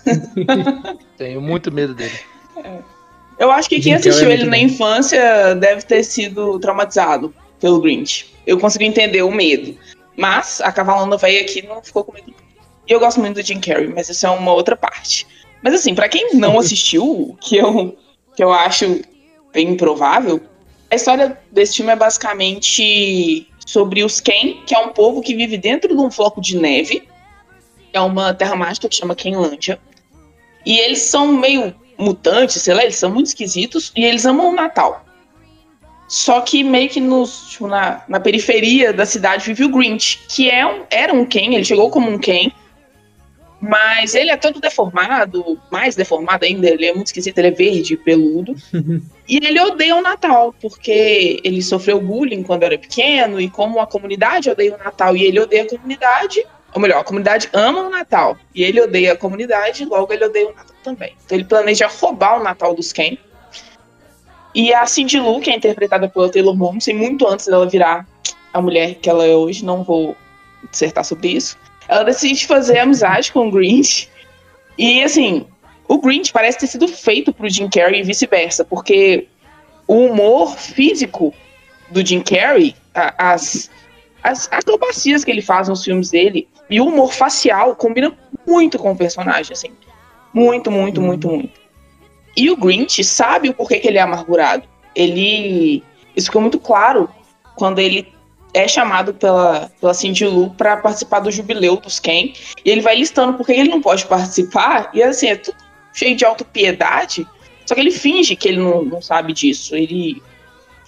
[1.18, 2.18] Tenho muito medo dele.
[3.38, 4.64] Eu acho que quem assistiu ele na bom.
[4.64, 8.34] infância deve ter sido traumatizado pelo Grinch.
[8.46, 9.78] Eu consegui entender o medo.
[10.16, 12.34] Mas a cavalona velha aqui não ficou com medo.
[12.88, 15.26] E eu gosto muito do Jim Carrey, mas isso é uma outra parte.
[15.62, 17.98] Mas assim, pra quem não assistiu, que eu,
[18.36, 19.02] que eu acho
[19.52, 20.42] bem improvável,
[20.92, 25.58] a história desse filme é basicamente sobre os Ken, que é um povo que vive
[25.58, 27.08] dentro de um floco de neve.
[27.92, 29.80] É uma terra mágica que chama Kenlândia.
[30.66, 34.56] E eles são meio mutantes, sei lá, eles são muito esquisitos e eles amam o
[34.56, 35.06] Natal.
[36.08, 40.50] Só que meio que nos, tipo, na, na periferia da cidade vive o Grinch, que
[40.50, 42.52] é um, era um Ken, ele chegou como um Ken,
[43.60, 47.96] mas ele é todo deformado, mais deformado ainda, ele é muito esquisito, ele é verde,
[47.96, 48.54] peludo.
[49.28, 53.88] e ele odeia o Natal, porque ele sofreu bullying quando era pequeno, e como a
[53.88, 57.90] comunidade odeia o Natal e ele odeia a comunidade, ou melhor, a comunidade ama o
[57.90, 61.16] Natal e ele odeia a comunidade, logo ele odeia o Natal também.
[61.26, 63.18] Então ele planeja roubar o Natal dos Ken.
[64.56, 68.08] E a Cindy Lou, que é interpretada pela Taylor Momsen, muito antes dela virar
[68.52, 70.16] a mulher que ela é hoje, não vou
[70.70, 71.58] dissertar sobre isso.
[71.88, 74.10] Ela decide fazer amizade com o Grinch.
[74.78, 75.46] E assim,
[75.88, 79.28] o Grinch parece ter sido feito pro Jim Carrey e vice-versa, porque
[79.88, 81.34] o humor físico
[81.90, 83.70] do Jim Carrey, as,
[84.24, 88.12] as acrobacias que ele faz nos filmes dele e o humor facial combina
[88.48, 89.70] muito com o personagem, assim.
[90.34, 91.62] Muito, muito, muito, muito.
[92.36, 94.64] E o Grinch sabe o porquê que ele é amargurado.
[94.96, 95.84] Ele.
[96.16, 97.08] Isso ficou muito claro
[97.56, 98.12] quando ele
[98.56, 102.34] é chamado pela, pela Cindy Lou para participar do jubileu dos Ken.
[102.66, 104.90] E ele vai listando por que ele não pode participar.
[104.96, 105.56] E assim, é tudo
[105.94, 107.28] cheio de autopiedade.
[107.68, 109.76] Só que ele finge que ele não, não sabe disso.
[109.76, 110.24] Ele.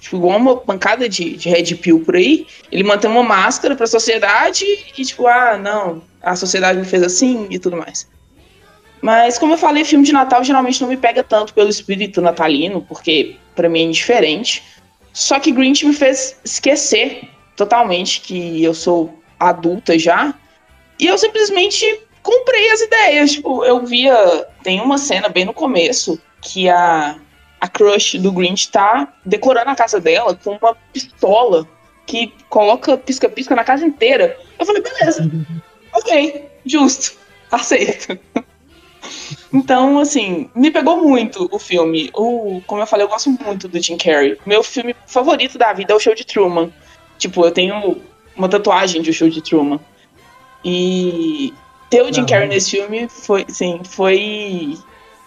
[0.05, 3.87] Tipo, igual uma pancada de, de Red Pill por aí, ele mantém uma máscara pra
[3.87, 4.63] sociedade
[4.95, 8.07] e, tipo, ah, não, a sociedade me fez assim e tudo mais.
[9.01, 12.83] Mas, como eu falei, filme de Natal geralmente não me pega tanto pelo espírito natalino,
[12.87, 14.61] porque pra mim é indiferente.
[15.11, 20.35] Só que Grinch me fez esquecer totalmente que eu sou adulta já.
[20.99, 23.31] E eu simplesmente comprei as ideias.
[23.31, 24.45] Tipo, eu via.
[24.61, 27.17] Tem uma cena bem no começo que a,
[27.59, 31.67] a crush do Grinch tá decorando a casa dela com uma pistola
[32.05, 34.37] que coloca pisca-pisca na casa inteira.
[34.59, 35.29] Eu falei, beleza,
[35.93, 37.17] ok, justo,
[37.51, 38.17] aceito.
[39.53, 42.09] Então, assim, me pegou muito o filme.
[42.13, 44.37] O, como eu falei, eu gosto muito do Jim Carrey.
[44.45, 46.71] Meu filme favorito da vida é o Show de Truman.
[47.17, 48.01] Tipo, eu tenho
[48.35, 49.79] uma tatuagem de O Show de Truman.
[50.63, 51.53] E
[51.89, 52.27] ter o Jim Aham.
[52.27, 54.77] Carrey nesse filme foi, sim, foi,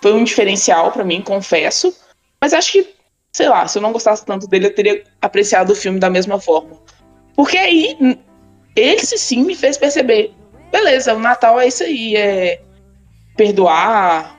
[0.02, 1.94] foi um diferencial pra mim, confesso.
[2.40, 2.86] Mas acho que,
[3.32, 6.40] sei lá, se eu não gostasse tanto dele, eu teria apreciado o filme da mesma
[6.40, 6.70] forma.
[7.36, 7.96] Porque aí,
[8.76, 10.32] ele sim me fez perceber.
[10.72, 12.60] Beleza, o Natal é isso aí, é
[13.36, 14.36] perdoar,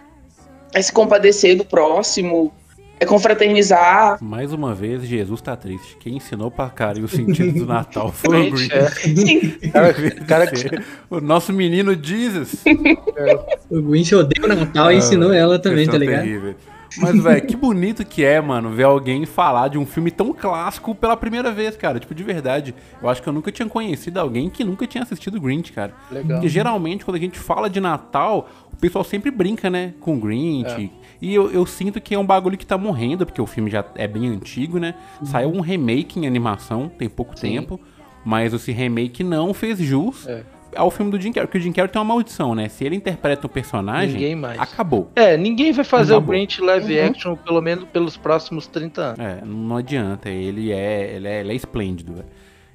[0.73, 2.53] é se compadecer do próximo,
[2.99, 4.21] é confraternizar.
[4.21, 5.95] Mais uma vez, Jesus tá triste.
[5.97, 8.73] Quem ensinou pra cara e o sentido do Natal foi o Grinch.
[8.73, 8.89] é.
[8.89, 9.93] Sim, Cara,
[10.27, 12.63] cara que- O nosso menino Jesus.
[13.71, 16.23] O Grinch odeia o Natal e ensinou ela também, tá ligado?
[16.23, 16.55] terrível.
[16.97, 20.95] Mas, velho, que bonito que é, mano, ver alguém falar de um filme tão clássico
[20.95, 21.99] pela primeira vez, cara.
[21.99, 22.73] Tipo, de verdade.
[23.01, 25.93] Eu acho que eu nunca tinha conhecido alguém que nunca tinha assistido Grinch, cara.
[26.11, 26.37] Legal.
[26.37, 30.91] Porque geralmente, quando a gente fala de Natal, o pessoal sempre brinca, né, com Grinch.
[31.21, 33.83] E eu, eu sinto que é um bagulho que tá morrendo, porque o filme já
[33.95, 34.95] é bem antigo, né?
[35.23, 37.55] Saiu um remake em animação, tem pouco Sim.
[37.55, 37.79] tempo.
[38.23, 40.43] Mas esse remake não fez jus É.
[40.75, 41.47] ao filme do Jim Carrey.
[41.47, 42.69] Porque o Jim Carrey tem uma maldição, né?
[42.69, 44.59] Se ele interpreta um personagem, Ninguém mais.
[44.59, 45.11] acabou.
[45.15, 46.29] É, ninguém vai fazer Acabou.
[46.29, 49.19] o Grinch live action pelo menos pelos próximos 30 anos.
[49.19, 50.29] É, não adianta.
[50.29, 52.25] Ele é, ele é, ele é esplêndido, velho.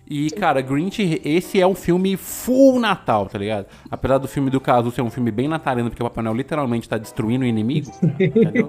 [0.06, 3.66] E, cara, Grinch, esse é um filme full Natal, tá ligado?
[3.90, 6.86] Apesar do filme do Cazu ser um filme bem natalino, porque o Papai Noel literalmente
[6.86, 8.68] tá destruindo o inimigo, entendeu?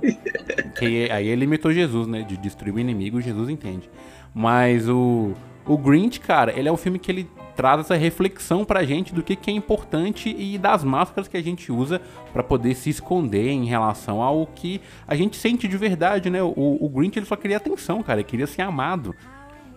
[0.79, 2.21] Que aí ele imitou Jesus, né?
[2.21, 3.89] De destruir o inimigo, Jesus entende.
[4.33, 5.33] Mas o,
[5.65, 9.23] o Grinch, cara, ele é um filme que ele traz essa reflexão pra gente do
[9.23, 12.01] que, que é importante e das máscaras que a gente usa
[12.33, 16.43] pra poder se esconder em relação ao que a gente sente de verdade, né?
[16.43, 19.15] O, o Grinch ele só queria atenção, cara, ele queria ser amado.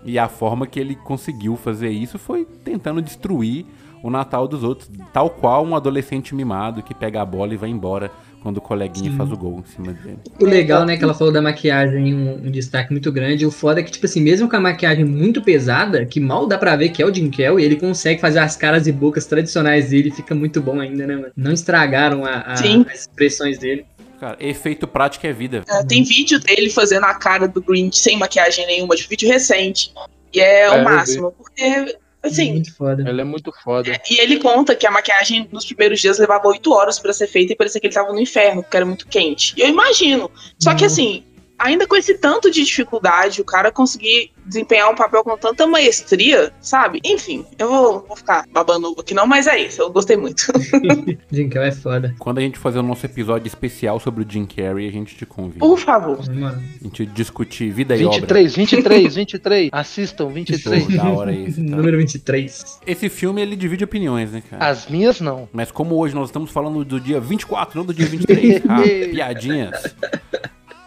[0.05, 3.67] E a forma que ele conseguiu fazer isso foi tentando destruir
[4.03, 7.69] o Natal dos outros, tal qual um adolescente mimado que pega a bola e vai
[7.69, 8.11] embora
[8.43, 10.19] quando o coleguinha faz o gol em cima dele.
[10.41, 13.45] O legal, né, que ela falou da maquiagem, um, um destaque muito grande.
[13.45, 16.57] O foda é que, tipo assim, mesmo com a maquiagem muito pesada, que mal dá
[16.57, 19.91] pra ver que é o Jim Carrey, ele consegue fazer as caras e bocas tradicionais
[19.91, 21.33] dele, fica muito bom ainda, né, mano?
[21.37, 22.85] Não estragaram a- a- Sim.
[22.93, 23.85] as expressões dele.
[24.21, 25.63] Cara, efeito prático é vida.
[25.69, 29.93] É, tem vídeo dele fazendo a cara do Grinch sem maquiagem nenhuma, de vídeo recente.
[30.35, 33.09] E é, É, o máximo, porque, assim, Muito foda.
[33.09, 34.01] Ele é muito foda.
[34.11, 37.53] e ele conta que a maquiagem nos primeiros dias levava oito horas pra ser feita
[37.53, 39.55] e parecia que ele tava no inferno, porque era muito quente.
[39.57, 40.31] E eu imagino.
[40.59, 40.87] Só que Uhum.
[40.87, 41.25] assim,
[41.59, 46.53] ainda com esse tanto de dificuldade, o cara conseguir desempenhar um papel com tanta maestria,
[46.61, 47.01] sabe?
[47.05, 50.45] Enfim, eu vou, vou ficar babando aqui não, mas é isso, eu gostei muito.
[51.31, 52.15] Jim Carrey é foda.
[52.19, 55.27] Quando a gente fazer o nosso episódio especial sobre o Jim Carrey, a gente te
[55.27, 55.59] convida.
[55.59, 56.19] Por favor.
[56.29, 58.21] Mano, A gente discutir vida e obra.
[58.21, 59.71] 23, 23, 23.
[59.73, 60.83] Assistam, 23.
[60.85, 61.77] Show, da hora esse, tá?
[61.77, 62.81] número 23.
[62.87, 64.67] Esse filme, ele divide opiniões, né, cara?
[64.67, 65.49] As minhas não.
[65.53, 69.95] Mas como hoje nós estamos falando do dia 24, não do dia 23, ah, piadinhas.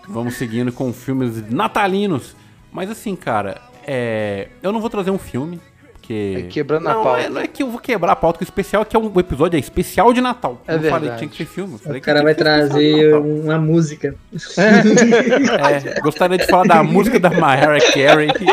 [0.07, 2.35] Vamos seguindo com filmes natalinos.
[2.71, 4.47] Mas assim, cara, é...
[4.61, 5.59] eu não vou trazer um filme,
[5.93, 6.35] porque...
[6.37, 7.21] É quebrando a não, pauta.
[7.21, 8.99] É, não é que eu vou quebrar a pauta, que o especial é que é
[8.99, 10.61] um episódio é especial de Natal.
[10.67, 11.75] É eu falei que tinha que ser filme.
[11.75, 14.15] O cara vai trazer uma música.
[14.57, 18.45] É, gostaria de falar da música da Mariah Carey, que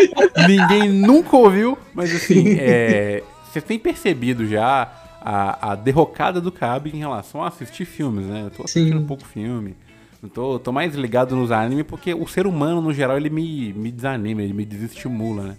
[0.47, 4.91] ninguém nunca ouviu, mas assim, é, você tem percebido já
[5.21, 8.45] a, a derrocada do Cabe em relação a assistir filmes, né?
[8.47, 9.05] Eu tô assistindo Sim.
[9.05, 9.75] um pouco filme,
[10.23, 13.73] eu tô, tô mais ligado nos animes porque o ser humano, no geral, ele me,
[13.73, 15.57] me desanima, ele me desestimula, né?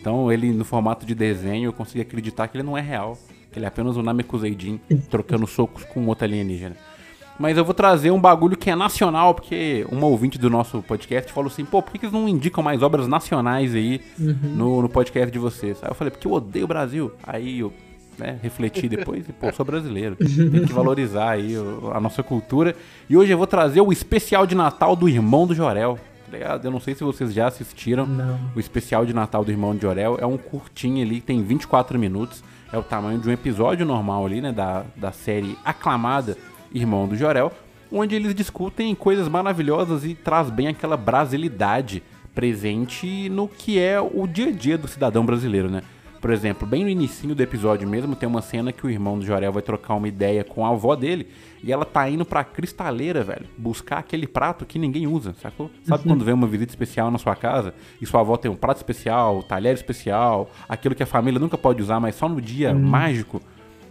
[0.00, 3.16] Então, ele no formato de desenho, eu consigo acreditar que ele não é real,
[3.50, 6.76] que ele é apenas um Namekuseidin trocando socos com outro alienígena.
[7.38, 11.32] Mas eu vou trazer um bagulho que é nacional, porque uma ouvinte do nosso podcast
[11.32, 15.30] falou assim, pô, por que eles não indicam mais obras nacionais aí no, no podcast
[15.30, 15.78] de vocês?
[15.82, 17.12] Aí eu falei, porque eu odeio o Brasil.
[17.22, 17.72] Aí eu
[18.22, 20.16] né, refleti depois e, pô, sou brasileiro.
[20.16, 21.54] Tem que valorizar aí
[21.92, 22.74] a nossa cultura.
[23.10, 25.98] E hoje eu vou trazer o especial de Natal do Irmão do Jorel.
[26.30, 26.60] Tá?
[26.62, 28.06] Eu não sei se vocês já assistiram.
[28.06, 28.38] Não.
[28.54, 32.42] O especial de Natal do Irmão de Jorel é um curtinho ali, tem 24 minutos.
[32.72, 34.52] É o tamanho de um episódio normal ali, né?
[34.52, 36.38] Da, da série aclamada
[36.72, 37.52] Irmão do Jorel.
[37.90, 42.02] Onde eles discutem coisas maravilhosas e traz bem aquela brasilidade
[42.34, 45.82] presente no que é o dia a dia do cidadão brasileiro, né?
[46.22, 49.26] Por exemplo, bem no início do episódio mesmo, tem uma cena que o irmão do
[49.26, 51.26] Jorel vai trocar uma ideia com a avó dele
[51.64, 55.68] e ela tá indo pra cristaleira, velho, buscar aquele prato que ninguém usa, sacou?
[55.82, 58.76] Sabe quando vem uma visita especial na sua casa e sua avó tem um prato
[58.76, 63.42] especial, talher especial, aquilo que a família nunca pode usar, mas só no dia mágico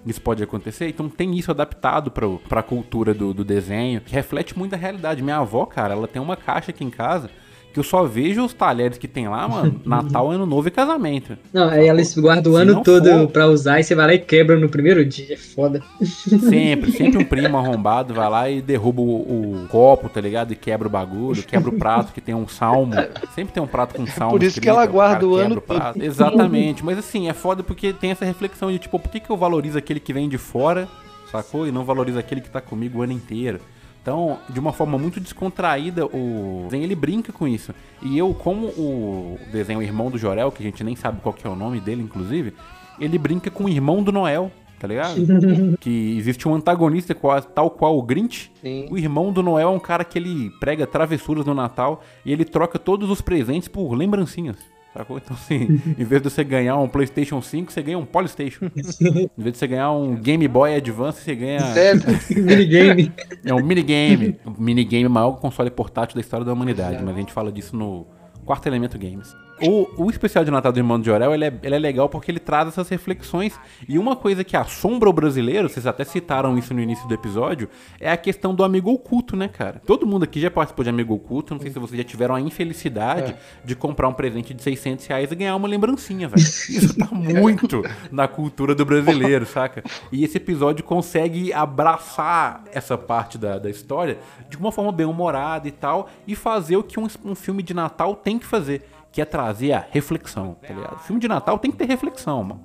[0.06, 0.88] isso pode acontecer.
[0.88, 5.22] Então tem isso adaptado pro, pra cultura do, do desenho, que reflete muito a realidade.
[5.22, 7.30] Minha avó, cara, ela tem uma caixa aqui em casa
[7.72, 11.38] que eu só vejo os talheres que tem lá, mano, Natal, Ano Novo e casamento.
[11.54, 14.08] Não, aí elas guardam o Se ano não todo for- pra usar e você vai
[14.08, 15.34] lá e quebra no primeiro dia.
[15.34, 15.82] É foda.
[16.02, 20.52] Sempre, sempre um primo arrombado vai lá e derruba o, o copo, tá ligado?
[20.54, 22.94] E quebra o bagulho, quebra o prato que tem um salmo.
[23.36, 24.32] Sempre tem um prato com salmo.
[24.34, 26.04] por isso que escrito, ela o cara guarda o quebra ano prato.
[26.04, 29.38] Exatamente, mas assim, é foda porque tem essa reflexão de tipo, por que, que eu
[29.38, 30.88] valorizo aquele que vem de fora,
[31.32, 31.68] sacou?
[31.68, 33.60] E não valorizo aquele que tá comigo o ano inteiro.
[34.02, 37.74] Então, de uma forma muito descontraída, o desenho ele brinca com isso.
[38.02, 41.46] E eu, como o desenho Irmão do Jorel, que a gente nem sabe qual que
[41.46, 42.54] é o nome dele, inclusive,
[43.00, 45.16] ele brinca com o irmão do Noel, tá ligado?
[45.80, 47.16] que existe um antagonista
[47.54, 48.52] tal qual o Grinch.
[48.60, 48.88] Sim.
[48.90, 52.44] O irmão do Noel é um cara que ele prega travessuras no Natal e ele
[52.44, 54.58] troca todos os presentes por lembrancinhas.
[54.94, 55.18] Sacou?
[55.18, 58.66] Então, assim, em vez de você ganhar um PlayStation 5, você ganha um Polystation.
[58.76, 61.62] em vez de você ganhar um Game Boy Advance, você ganha.
[61.74, 62.02] Sério?
[62.30, 63.12] Minigame.
[63.46, 64.40] É um minigame.
[64.46, 67.52] O minigame é o maior console portátil da história da humanidade, mas a gente fala
[67.52, 68.06] disso no
[68.46, 69.34] Quarto Elemento Games.
[69.68, 72.32] O, o especial de Natal do Irmão de Jorel, ele é, ele é legal porque
[72.32, 73.60] ele traz essas reflexões.
[73.88, 77.70] E uma coisa que assombra o brasileiro, vocês até citaram isso no início do episódio,
[78.00, 79.82] é a questão do amigo oculto, né, cara?
[79.86, 82.42] Todo mundo aqui já participou de amigo oculto, não sei se vocês já tiveram a
[82.42, 86.42] infelicidade de comprar um presente de 600 reais e ganhar uma lembrancinha, velho.
[86.42, 89.84] Isso tá muito na cultura do brasileiro, saca?
[90.12, 95.68] E esse episódio consegue abraçar essa parte da, da história de uma forma bem humorada
[95.68, 99.22] e tal, e fazer o que um, um filme de Natal tem que fazer, que
[99.22, 101.00] é trazer a reflexão, tá ligado?
[101.00, 102.62] filme de Natal tem que ter reflexão, mano.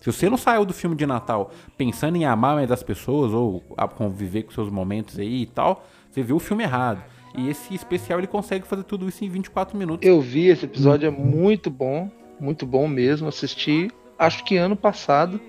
[0.00, 3.60] Se você não saiu do filme de Natal pensando em amar mais as pessoas ou
[3.96, 7.02] conviver com seus momentos aí e tal, você viu o filme errado.
[7.36, 10.06] E esse especial ele consegue fazer tudo isso em 24 minutos.
[10.06, 13.26] Eu vi esse episódio, é muito bom, muito bom mesmo.
[13.28, 15.40] Assisti, acho que ano passado.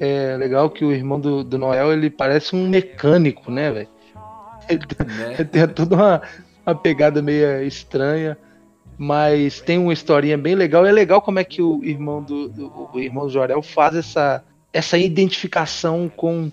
[0.00, 3.88] É legal que o irmão do, do Noel ele parece um mecânico, né, velho?
[4.68, 5.34] Ele, tem- Né?
[5.34, 6.22] ele tem toda uma,
[6.66, 8.36] uma pegada meio estranha,
[8.98, 10.84] mas tem uma historinha bem legal.
[10.84, 14.42] É legal como é que o irmão do, do- o irmão Jorel faz essa,
[14.72, 16.50] essa identificação com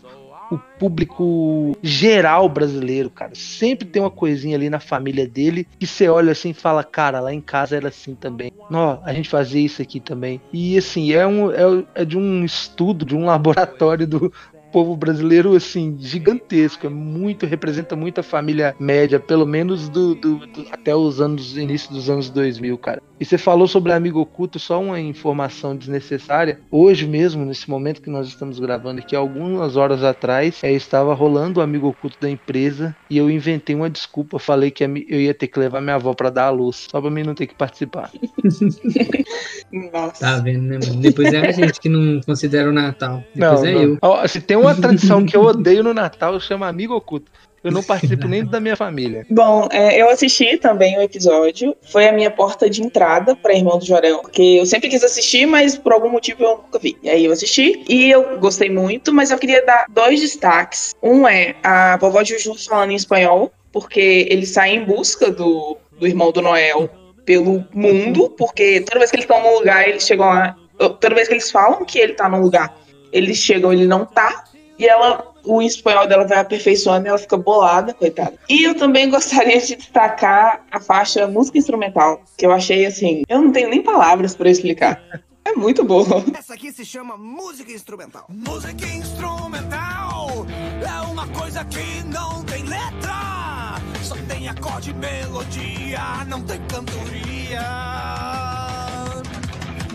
[0.51, 3.31] o público geral brasileiro, cara.
[3.33, 7.19] Sempre tem uma coisinha ali na família dele que você olha assim e fala, cara,
[7.19, 8.51] lá em casa era assim também.
[8.71, 10.39] Ó, a gente fazia isso aqui também.
[10.53, 14.31] E assim, é, um, é, é de um estudo, de um laboratório do
[14.75, 16.85] povo brasileiro, assim, gigantesco.
[16.85, 21.55] É muito, representa muito a família média, pelo menos do, do- do- até os anos,
[21.57, 23.01] início dos anos 2000, cara.
[23.19, 26.59] E você falou sobre amigo oculto, só uma informação desnecessária.
[26.69, 31.59] Hoje mesmo, nesse momento que nós estamos gravando aqui, algumas horas atrás, é, estava rolando
[31.59, 34.37] o amigo oculto da empresa e eu inventei uma desculpa.
[34.37, 37.09] Falei que eu ia ter que levar minha avó pra dar a luz, só pra
[37.09, 38.11] mim não ter que participar.
[39.71, 40.19] Nossa.
[40.19, 41.01] Tá vendo, né, mano?
[41.01, 43.23] Depois é a gente que não considera o Natal.
[43.33, 43.81] Depois não, é não.
[43.81, 43.97] eu.
[44.01, 47.31] Ó, Se tem uma tradição que eu odeio no Natal, chama amigo oculto.
[47.65, 49.25] Eu não participo nem da minha família.
[49.27, 51.75] Bom, é, eu assisti também o episódio.
[51.91, 54.19] Foi a minha porta de entrada pra Irmão do Jorel.
[54.19, 56.95] Porque eu sempre quis assistir, mas por algum motivo eu nunca vi.
[57.01, 60.93] E aí eu assisti e eu gostei muito, mas eu queria dar dois destaques.
[61.01, 66.05] Um é a vovó Juju falando em espanhol, porque ele sai em busca do, do
[66.05, 66.87] irmão do Noel
[67.25, 70.55] pelo mundo, porque toda vez que eles estão num lugar, eles chegam lá.
[70.77, 72.77] Toda vez que eles falam que ele tá num lugar,
[73.11, 74.43] eles chegam, ele não tá.
[74.77, 78.33] E ela, o espanhol dela vai aperfeiçoando e ela fica bolada, coitada.
[78.49, 83.41] E eu também gostaria de destacar a faixa música instrumental, que eu achei assim, eu
[83.41, 85.01] não tenho nem palavras pra explicar.
[85.45, 86.25] É muito boa.
[86.37, 88.25] Essa aqui se chama música instrumental.
[88.29, 90.45] Música instrumental
[90.81, 93.75] é uma coisa que não tem letra.
[94.01, 98.44] Só tem acorde e melodia, não tem cantoria.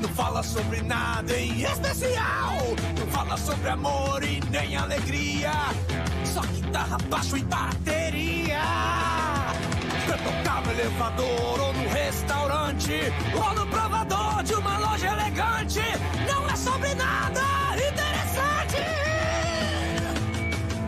[0.00, 2.56] Não fala sobre nada em especial.
[2.98, 5.52] Não fala sobre amor e nem alegria.
[6.24, 8.60] Só guitarra, baixo e bateria.
[10.06, 12.92] Pra tocar no elevador ou no restaurante
[13.34, 15.80] Ou no provador de uma loja elegante
[16.26, 17.40] Não é sobre nada
[17.76, 18.76] interessante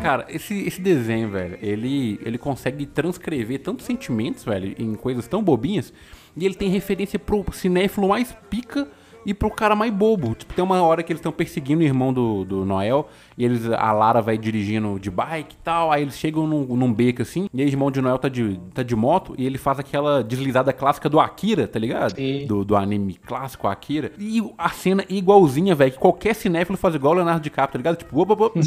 [0.02, 5.40] Cara, esse, esse desenho, velho, ele, ele consegue transcrever tantos sentimentos, velho, em coisas tão
[5.40, 5.92] bobinhas,
[6.36, 8.88] e ele tem referência pro cinéfilo mais pica
[9.24, 10.34] e pro cara mais bobo.
[10.34, 13.08] Tipo, tem uma hora que eles estão perseguindo o irmão do, do Noel,
[13.42, 16.92] e eles, a Lara vai dirigindo de bike e tal, aí eles chegam num, num
[16.92, 19.80] beco assim, e aí irmão de Noel tá de, tá de moto, e ele faz
[19.80, 22.14] aquela deslizada clássica do Akira, tá ligado?
[22.14, 22.46] Sim.
[22.46, 24.12] Do, do anime clássico Akira.
[24.16, 27.96] E a cena igualzinha, velho, que qualquer cinéfilo faz igual o Leonardo DiCaprio, tá ligado?
[27.96, 28.60] Tipo, opa, opa,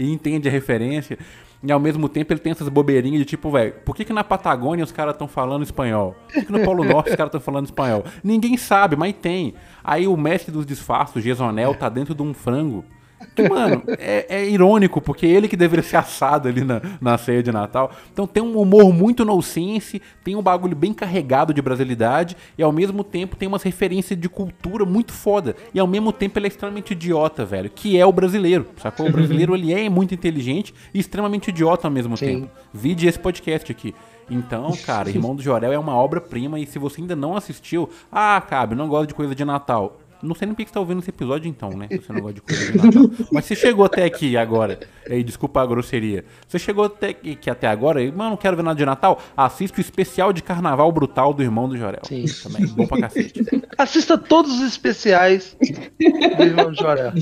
[0.00, 1.16] e entende a referência.
[1.62, 4.24] E ao mesmo tempo ele tem essas bobeirinhas de tipo, velho, por que, que na
[4.24, 6.16] Patagônia os caras estão falando espanhol?
[6.26, 8.04] Por que, que no Polo Norte os caras estão falando espanhol?
[8.24, 9.54] Ninguém sabe, mas tem.
[9.84, 12.84] Aí o mestre dos disfarces, o Gesonel, tá dentro de um frango.
[13.34, 17.42] Que, mano, é, é irônico, porque ele que deveria ser assado ali na, na ceia
[17.42, 17.90] de Natal.
[18.12, 22.72] Então tem um humor muito nonsense, tem um bagulho bem carregado de brasilidade, e ao
[22.72, 25.56] mesmo tempo tem umas referências de cultura muito foda.
[25.72, 29.06] E ao mesmo tempo ele é extremamente idiota, velho, que é o brasileiro, sacou?
[29.08, 32.26] O brasileiro ele é muito inteligente e extremamente idiota ao mesmo Sim.
[32.26, 32.50] tempo.
[32.72, 33.94] Vide esse podcast aqui.
[34.30, 38.40] Então, cara, Irmão do Jorel é uma obra-prima e se você ainda não assistiu, ah,
[38.40, 39.98] cabe, não gosta de coisa de Natal.
[40.22, 41.88] Não sei nem por que você tá ouvindo esse episódio então, né?
[41.90, 43.26] Se você não gosta de coisa de Natal.
[43.32, 44.78] Mas você chegou até aqui agora.
[45.08, 46.24] Aí, desculpa a grosseria.
[46.48, 49.20] Você chegou até aqui aqui até agora e, mano, não quero ver nada de Natal.
[49.36, 52.02] Assiste o especial de carnaval brutal do Irmão do Jorel.
[52.04, 52.24] Sim.
[52.42, 53.42] Também, bom pra cacete.
[53.76, 57.12] Assista todos os especiais do Irmão de Jorel.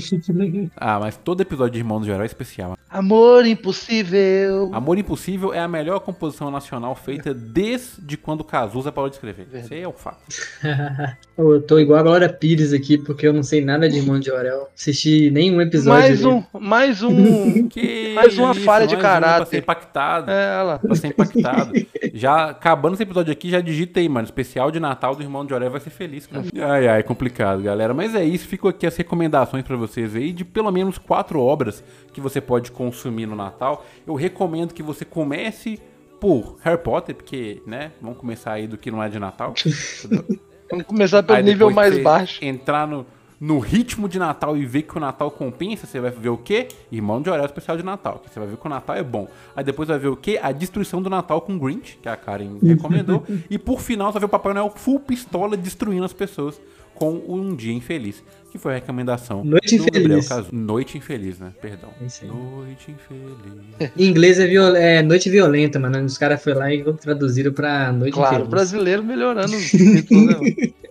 [0.77, 2.77] Ah, mas todo episódio de Irmão do Jorel é especial.
[2.89, 4.69] Amor impossível.
[4.73, 9.47] Amor Impossível é a melhor composição nacional feita desde quando Cazuza parou de escrever.
[9.53, 10.21] Isso aí é o fato.
[11.37, 14.31] Eu tô igual a Glória Pires aqui, porque eu não sei nada de Irmão de
[14.31, 14.69] Orel.
[14.75, 15.99] Assisti nenhum episódio.
[16.01, 17.67] Mais um, mais um.
[17.71, 19.47] Que Mais uma falha de mais um Pra caráter.
[19.47, 20.31] ser impactado.
[20.31, 20.79] É, olha lá.
[20.79, 21.71] Pra ser impactado.
[22.13, 24.25] Já acabando esse episódio aqui, já digita aí, mano.
[24.25, 26.45] Especial de Natal do Irmão de Oré vai ser feliz, cara.
[26.69, 27.93] Ai, ai, complicado, galera.
[27.93, 28.47] Mas é isso.
[28.47, 31.83] Ficam aqui as recomendações pra vocês aí de pelo menos quatro obras
[32.13, 33.85] que você pode consumir no Natal.
[34.05, 35.79] Eu recomendo que você comece
[36.19, 37.91] por Harry Potter, porque, né?
[38.01, 39.53] Vamos começar aí do que não é de Natal.
[40.71, 42.43] Vamos começar pelo Aí nível mais baixo.
[42.43, 43.05] Entrar no,
[43.39, 46.69] no ritmo de Natal e ver que o Natal compensa, você vai ver o quê?
[46.91, 48.19] Irmão de Orel especial de Natal.
[48.19, 49.27] Que você vai ver que o Natal é bom.
[49.55, 50.39] Aí depois vai ver o quê?
[50.41, 53.25] A destruição do Natal com Grinch, que a Karen recomendou.
[53.49, 56.61] e por final você vai ver o Papai Noel full pistola destruindo as pessoas
[57.01, 58.23] com Um Dia Infeliz.
[58.51, 60.27] Que foi a recomendação Noite do Gabriel Infeliz.
[60.27, 60.49] Casu.
[60.53, 61.53] Noite Infeliz, né?
[61.61, 61.89] Perdão.
[62.01, 62.25] É.
[62.25, 63.91] Noite Infeliz.
[63.97, 66.03] Em inglês é, viol- é Noite Violenta, mano.
[66.03, 68.49] Os caras foram lá e traduziram pra Noite Claro, Infeliz.
[68.49, 69.71] brasileiro melhorando os?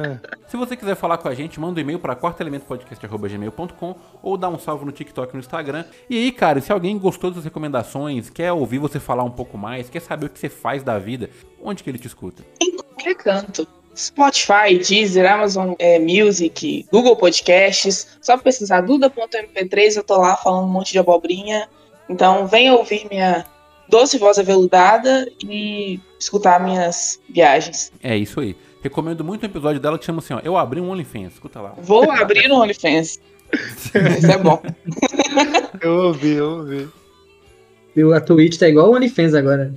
[0.00, 0.16] É.
[0.46, 4.56] Se você quiser falar com a gente, manda um e-mail para quartoelementopodcast.gmail.com ou dá um
[4.56, 5.84] salve no TikTok e no Instagram.
[6.08, 9.90] E aí, cara, se alguém gostou das recomendações, quer ouvir você falar um pouco mais,
[9.90, 11.28] quer saber o que você faz da vida,
[11.60, 12.44] onde que ele te escuta?
[12.62, 13.66] Em qualquer canto.
[13.98, 18.06] Spotify, Deezer, Amazon é, Music, Google Podcasts.
[18.22, 21.68] Só pesquisar duda.mp3, eu tô lá falando um monte de abobrinha.
[22.08, 23.44] Então venha ouvir minha
[23.88, 27.92] doce voz aveludada e escutar minhas viagens.
[28.00, 28.54] É isso aí.
[28.80, 31.74] Recomendo muito um episódio dela que chama assim, ó, Eu Abri um OnlyFans, escuta lá.
[31.78, 33.20] Vou abrir um OnlyFans.
[33.52, 34.62] Isso é bom.
[35.80, 36.88] Eu ouvi, eu ouvi.
[38.14, 39.72] A Twitch tá igual o OnlyFans agora.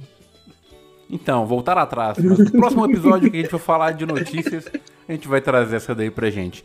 [1.11, 2.17] Então, voltar atrás.
[2.17, 4.65] Mas no próximo episódio que a gente for falar de notícias,
[5.07, 6.63] a gente vai trazer essa daí pra gente.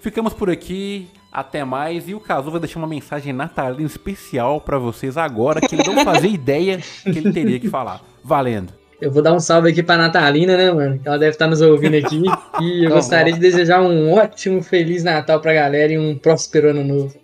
[0.00, 2.08] Ficamos por aqui, até mais.
[2.08, 6.04] E o Cazu vai deixar uma mensagem natalina especial pra vocês agora, que ele não
[6.04, 8.00] fazia ideia que ele teria que falar.
[8.22, 8.72] Valendo.
[9.00, 10.98] Eu vou dar um salve aqui pra Natalina, né, mano?
[10.98, 12.22] Que ela deve estar nos ouvindo aqui.
[12.60, 16.70] E eu Tá gostaria de desejar um ótimo, feliz Natal pra galera e um próspero
[16.70, 17.14] ano novo.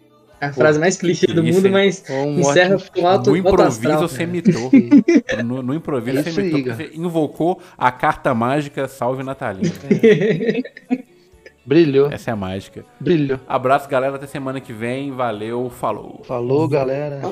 [0.48, 3.68] A frase mais clichê do mundo, mas Um encerra ótimo- com alto, no alto improviso
[3.88, 4.30] astral, você cara.
[4.30, 4.70] mitou.
[5.44, 6.64] No, no improviso É você isso aí, mitou.
[6.64, 6.76] cara.
[6.76, 9.70] Você invocou a carta mágica Salve Natalina.
[11.66, 12.84] Brilhou, Essa é a mágica.
[13.00, 13.40] brilhou.
[13.48, 14.16] Abraço, galera.
[14.16, 15.10] Até semana que vem.
[15.12, 16.20] Valeu, falou.
[16.24, 17.22] Falou, galera.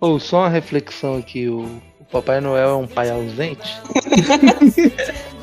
[0.00, 1.60] Ou só uma reflexão aqui, o,
[2.00, 3.72] o Papai Noel é um pai ausente?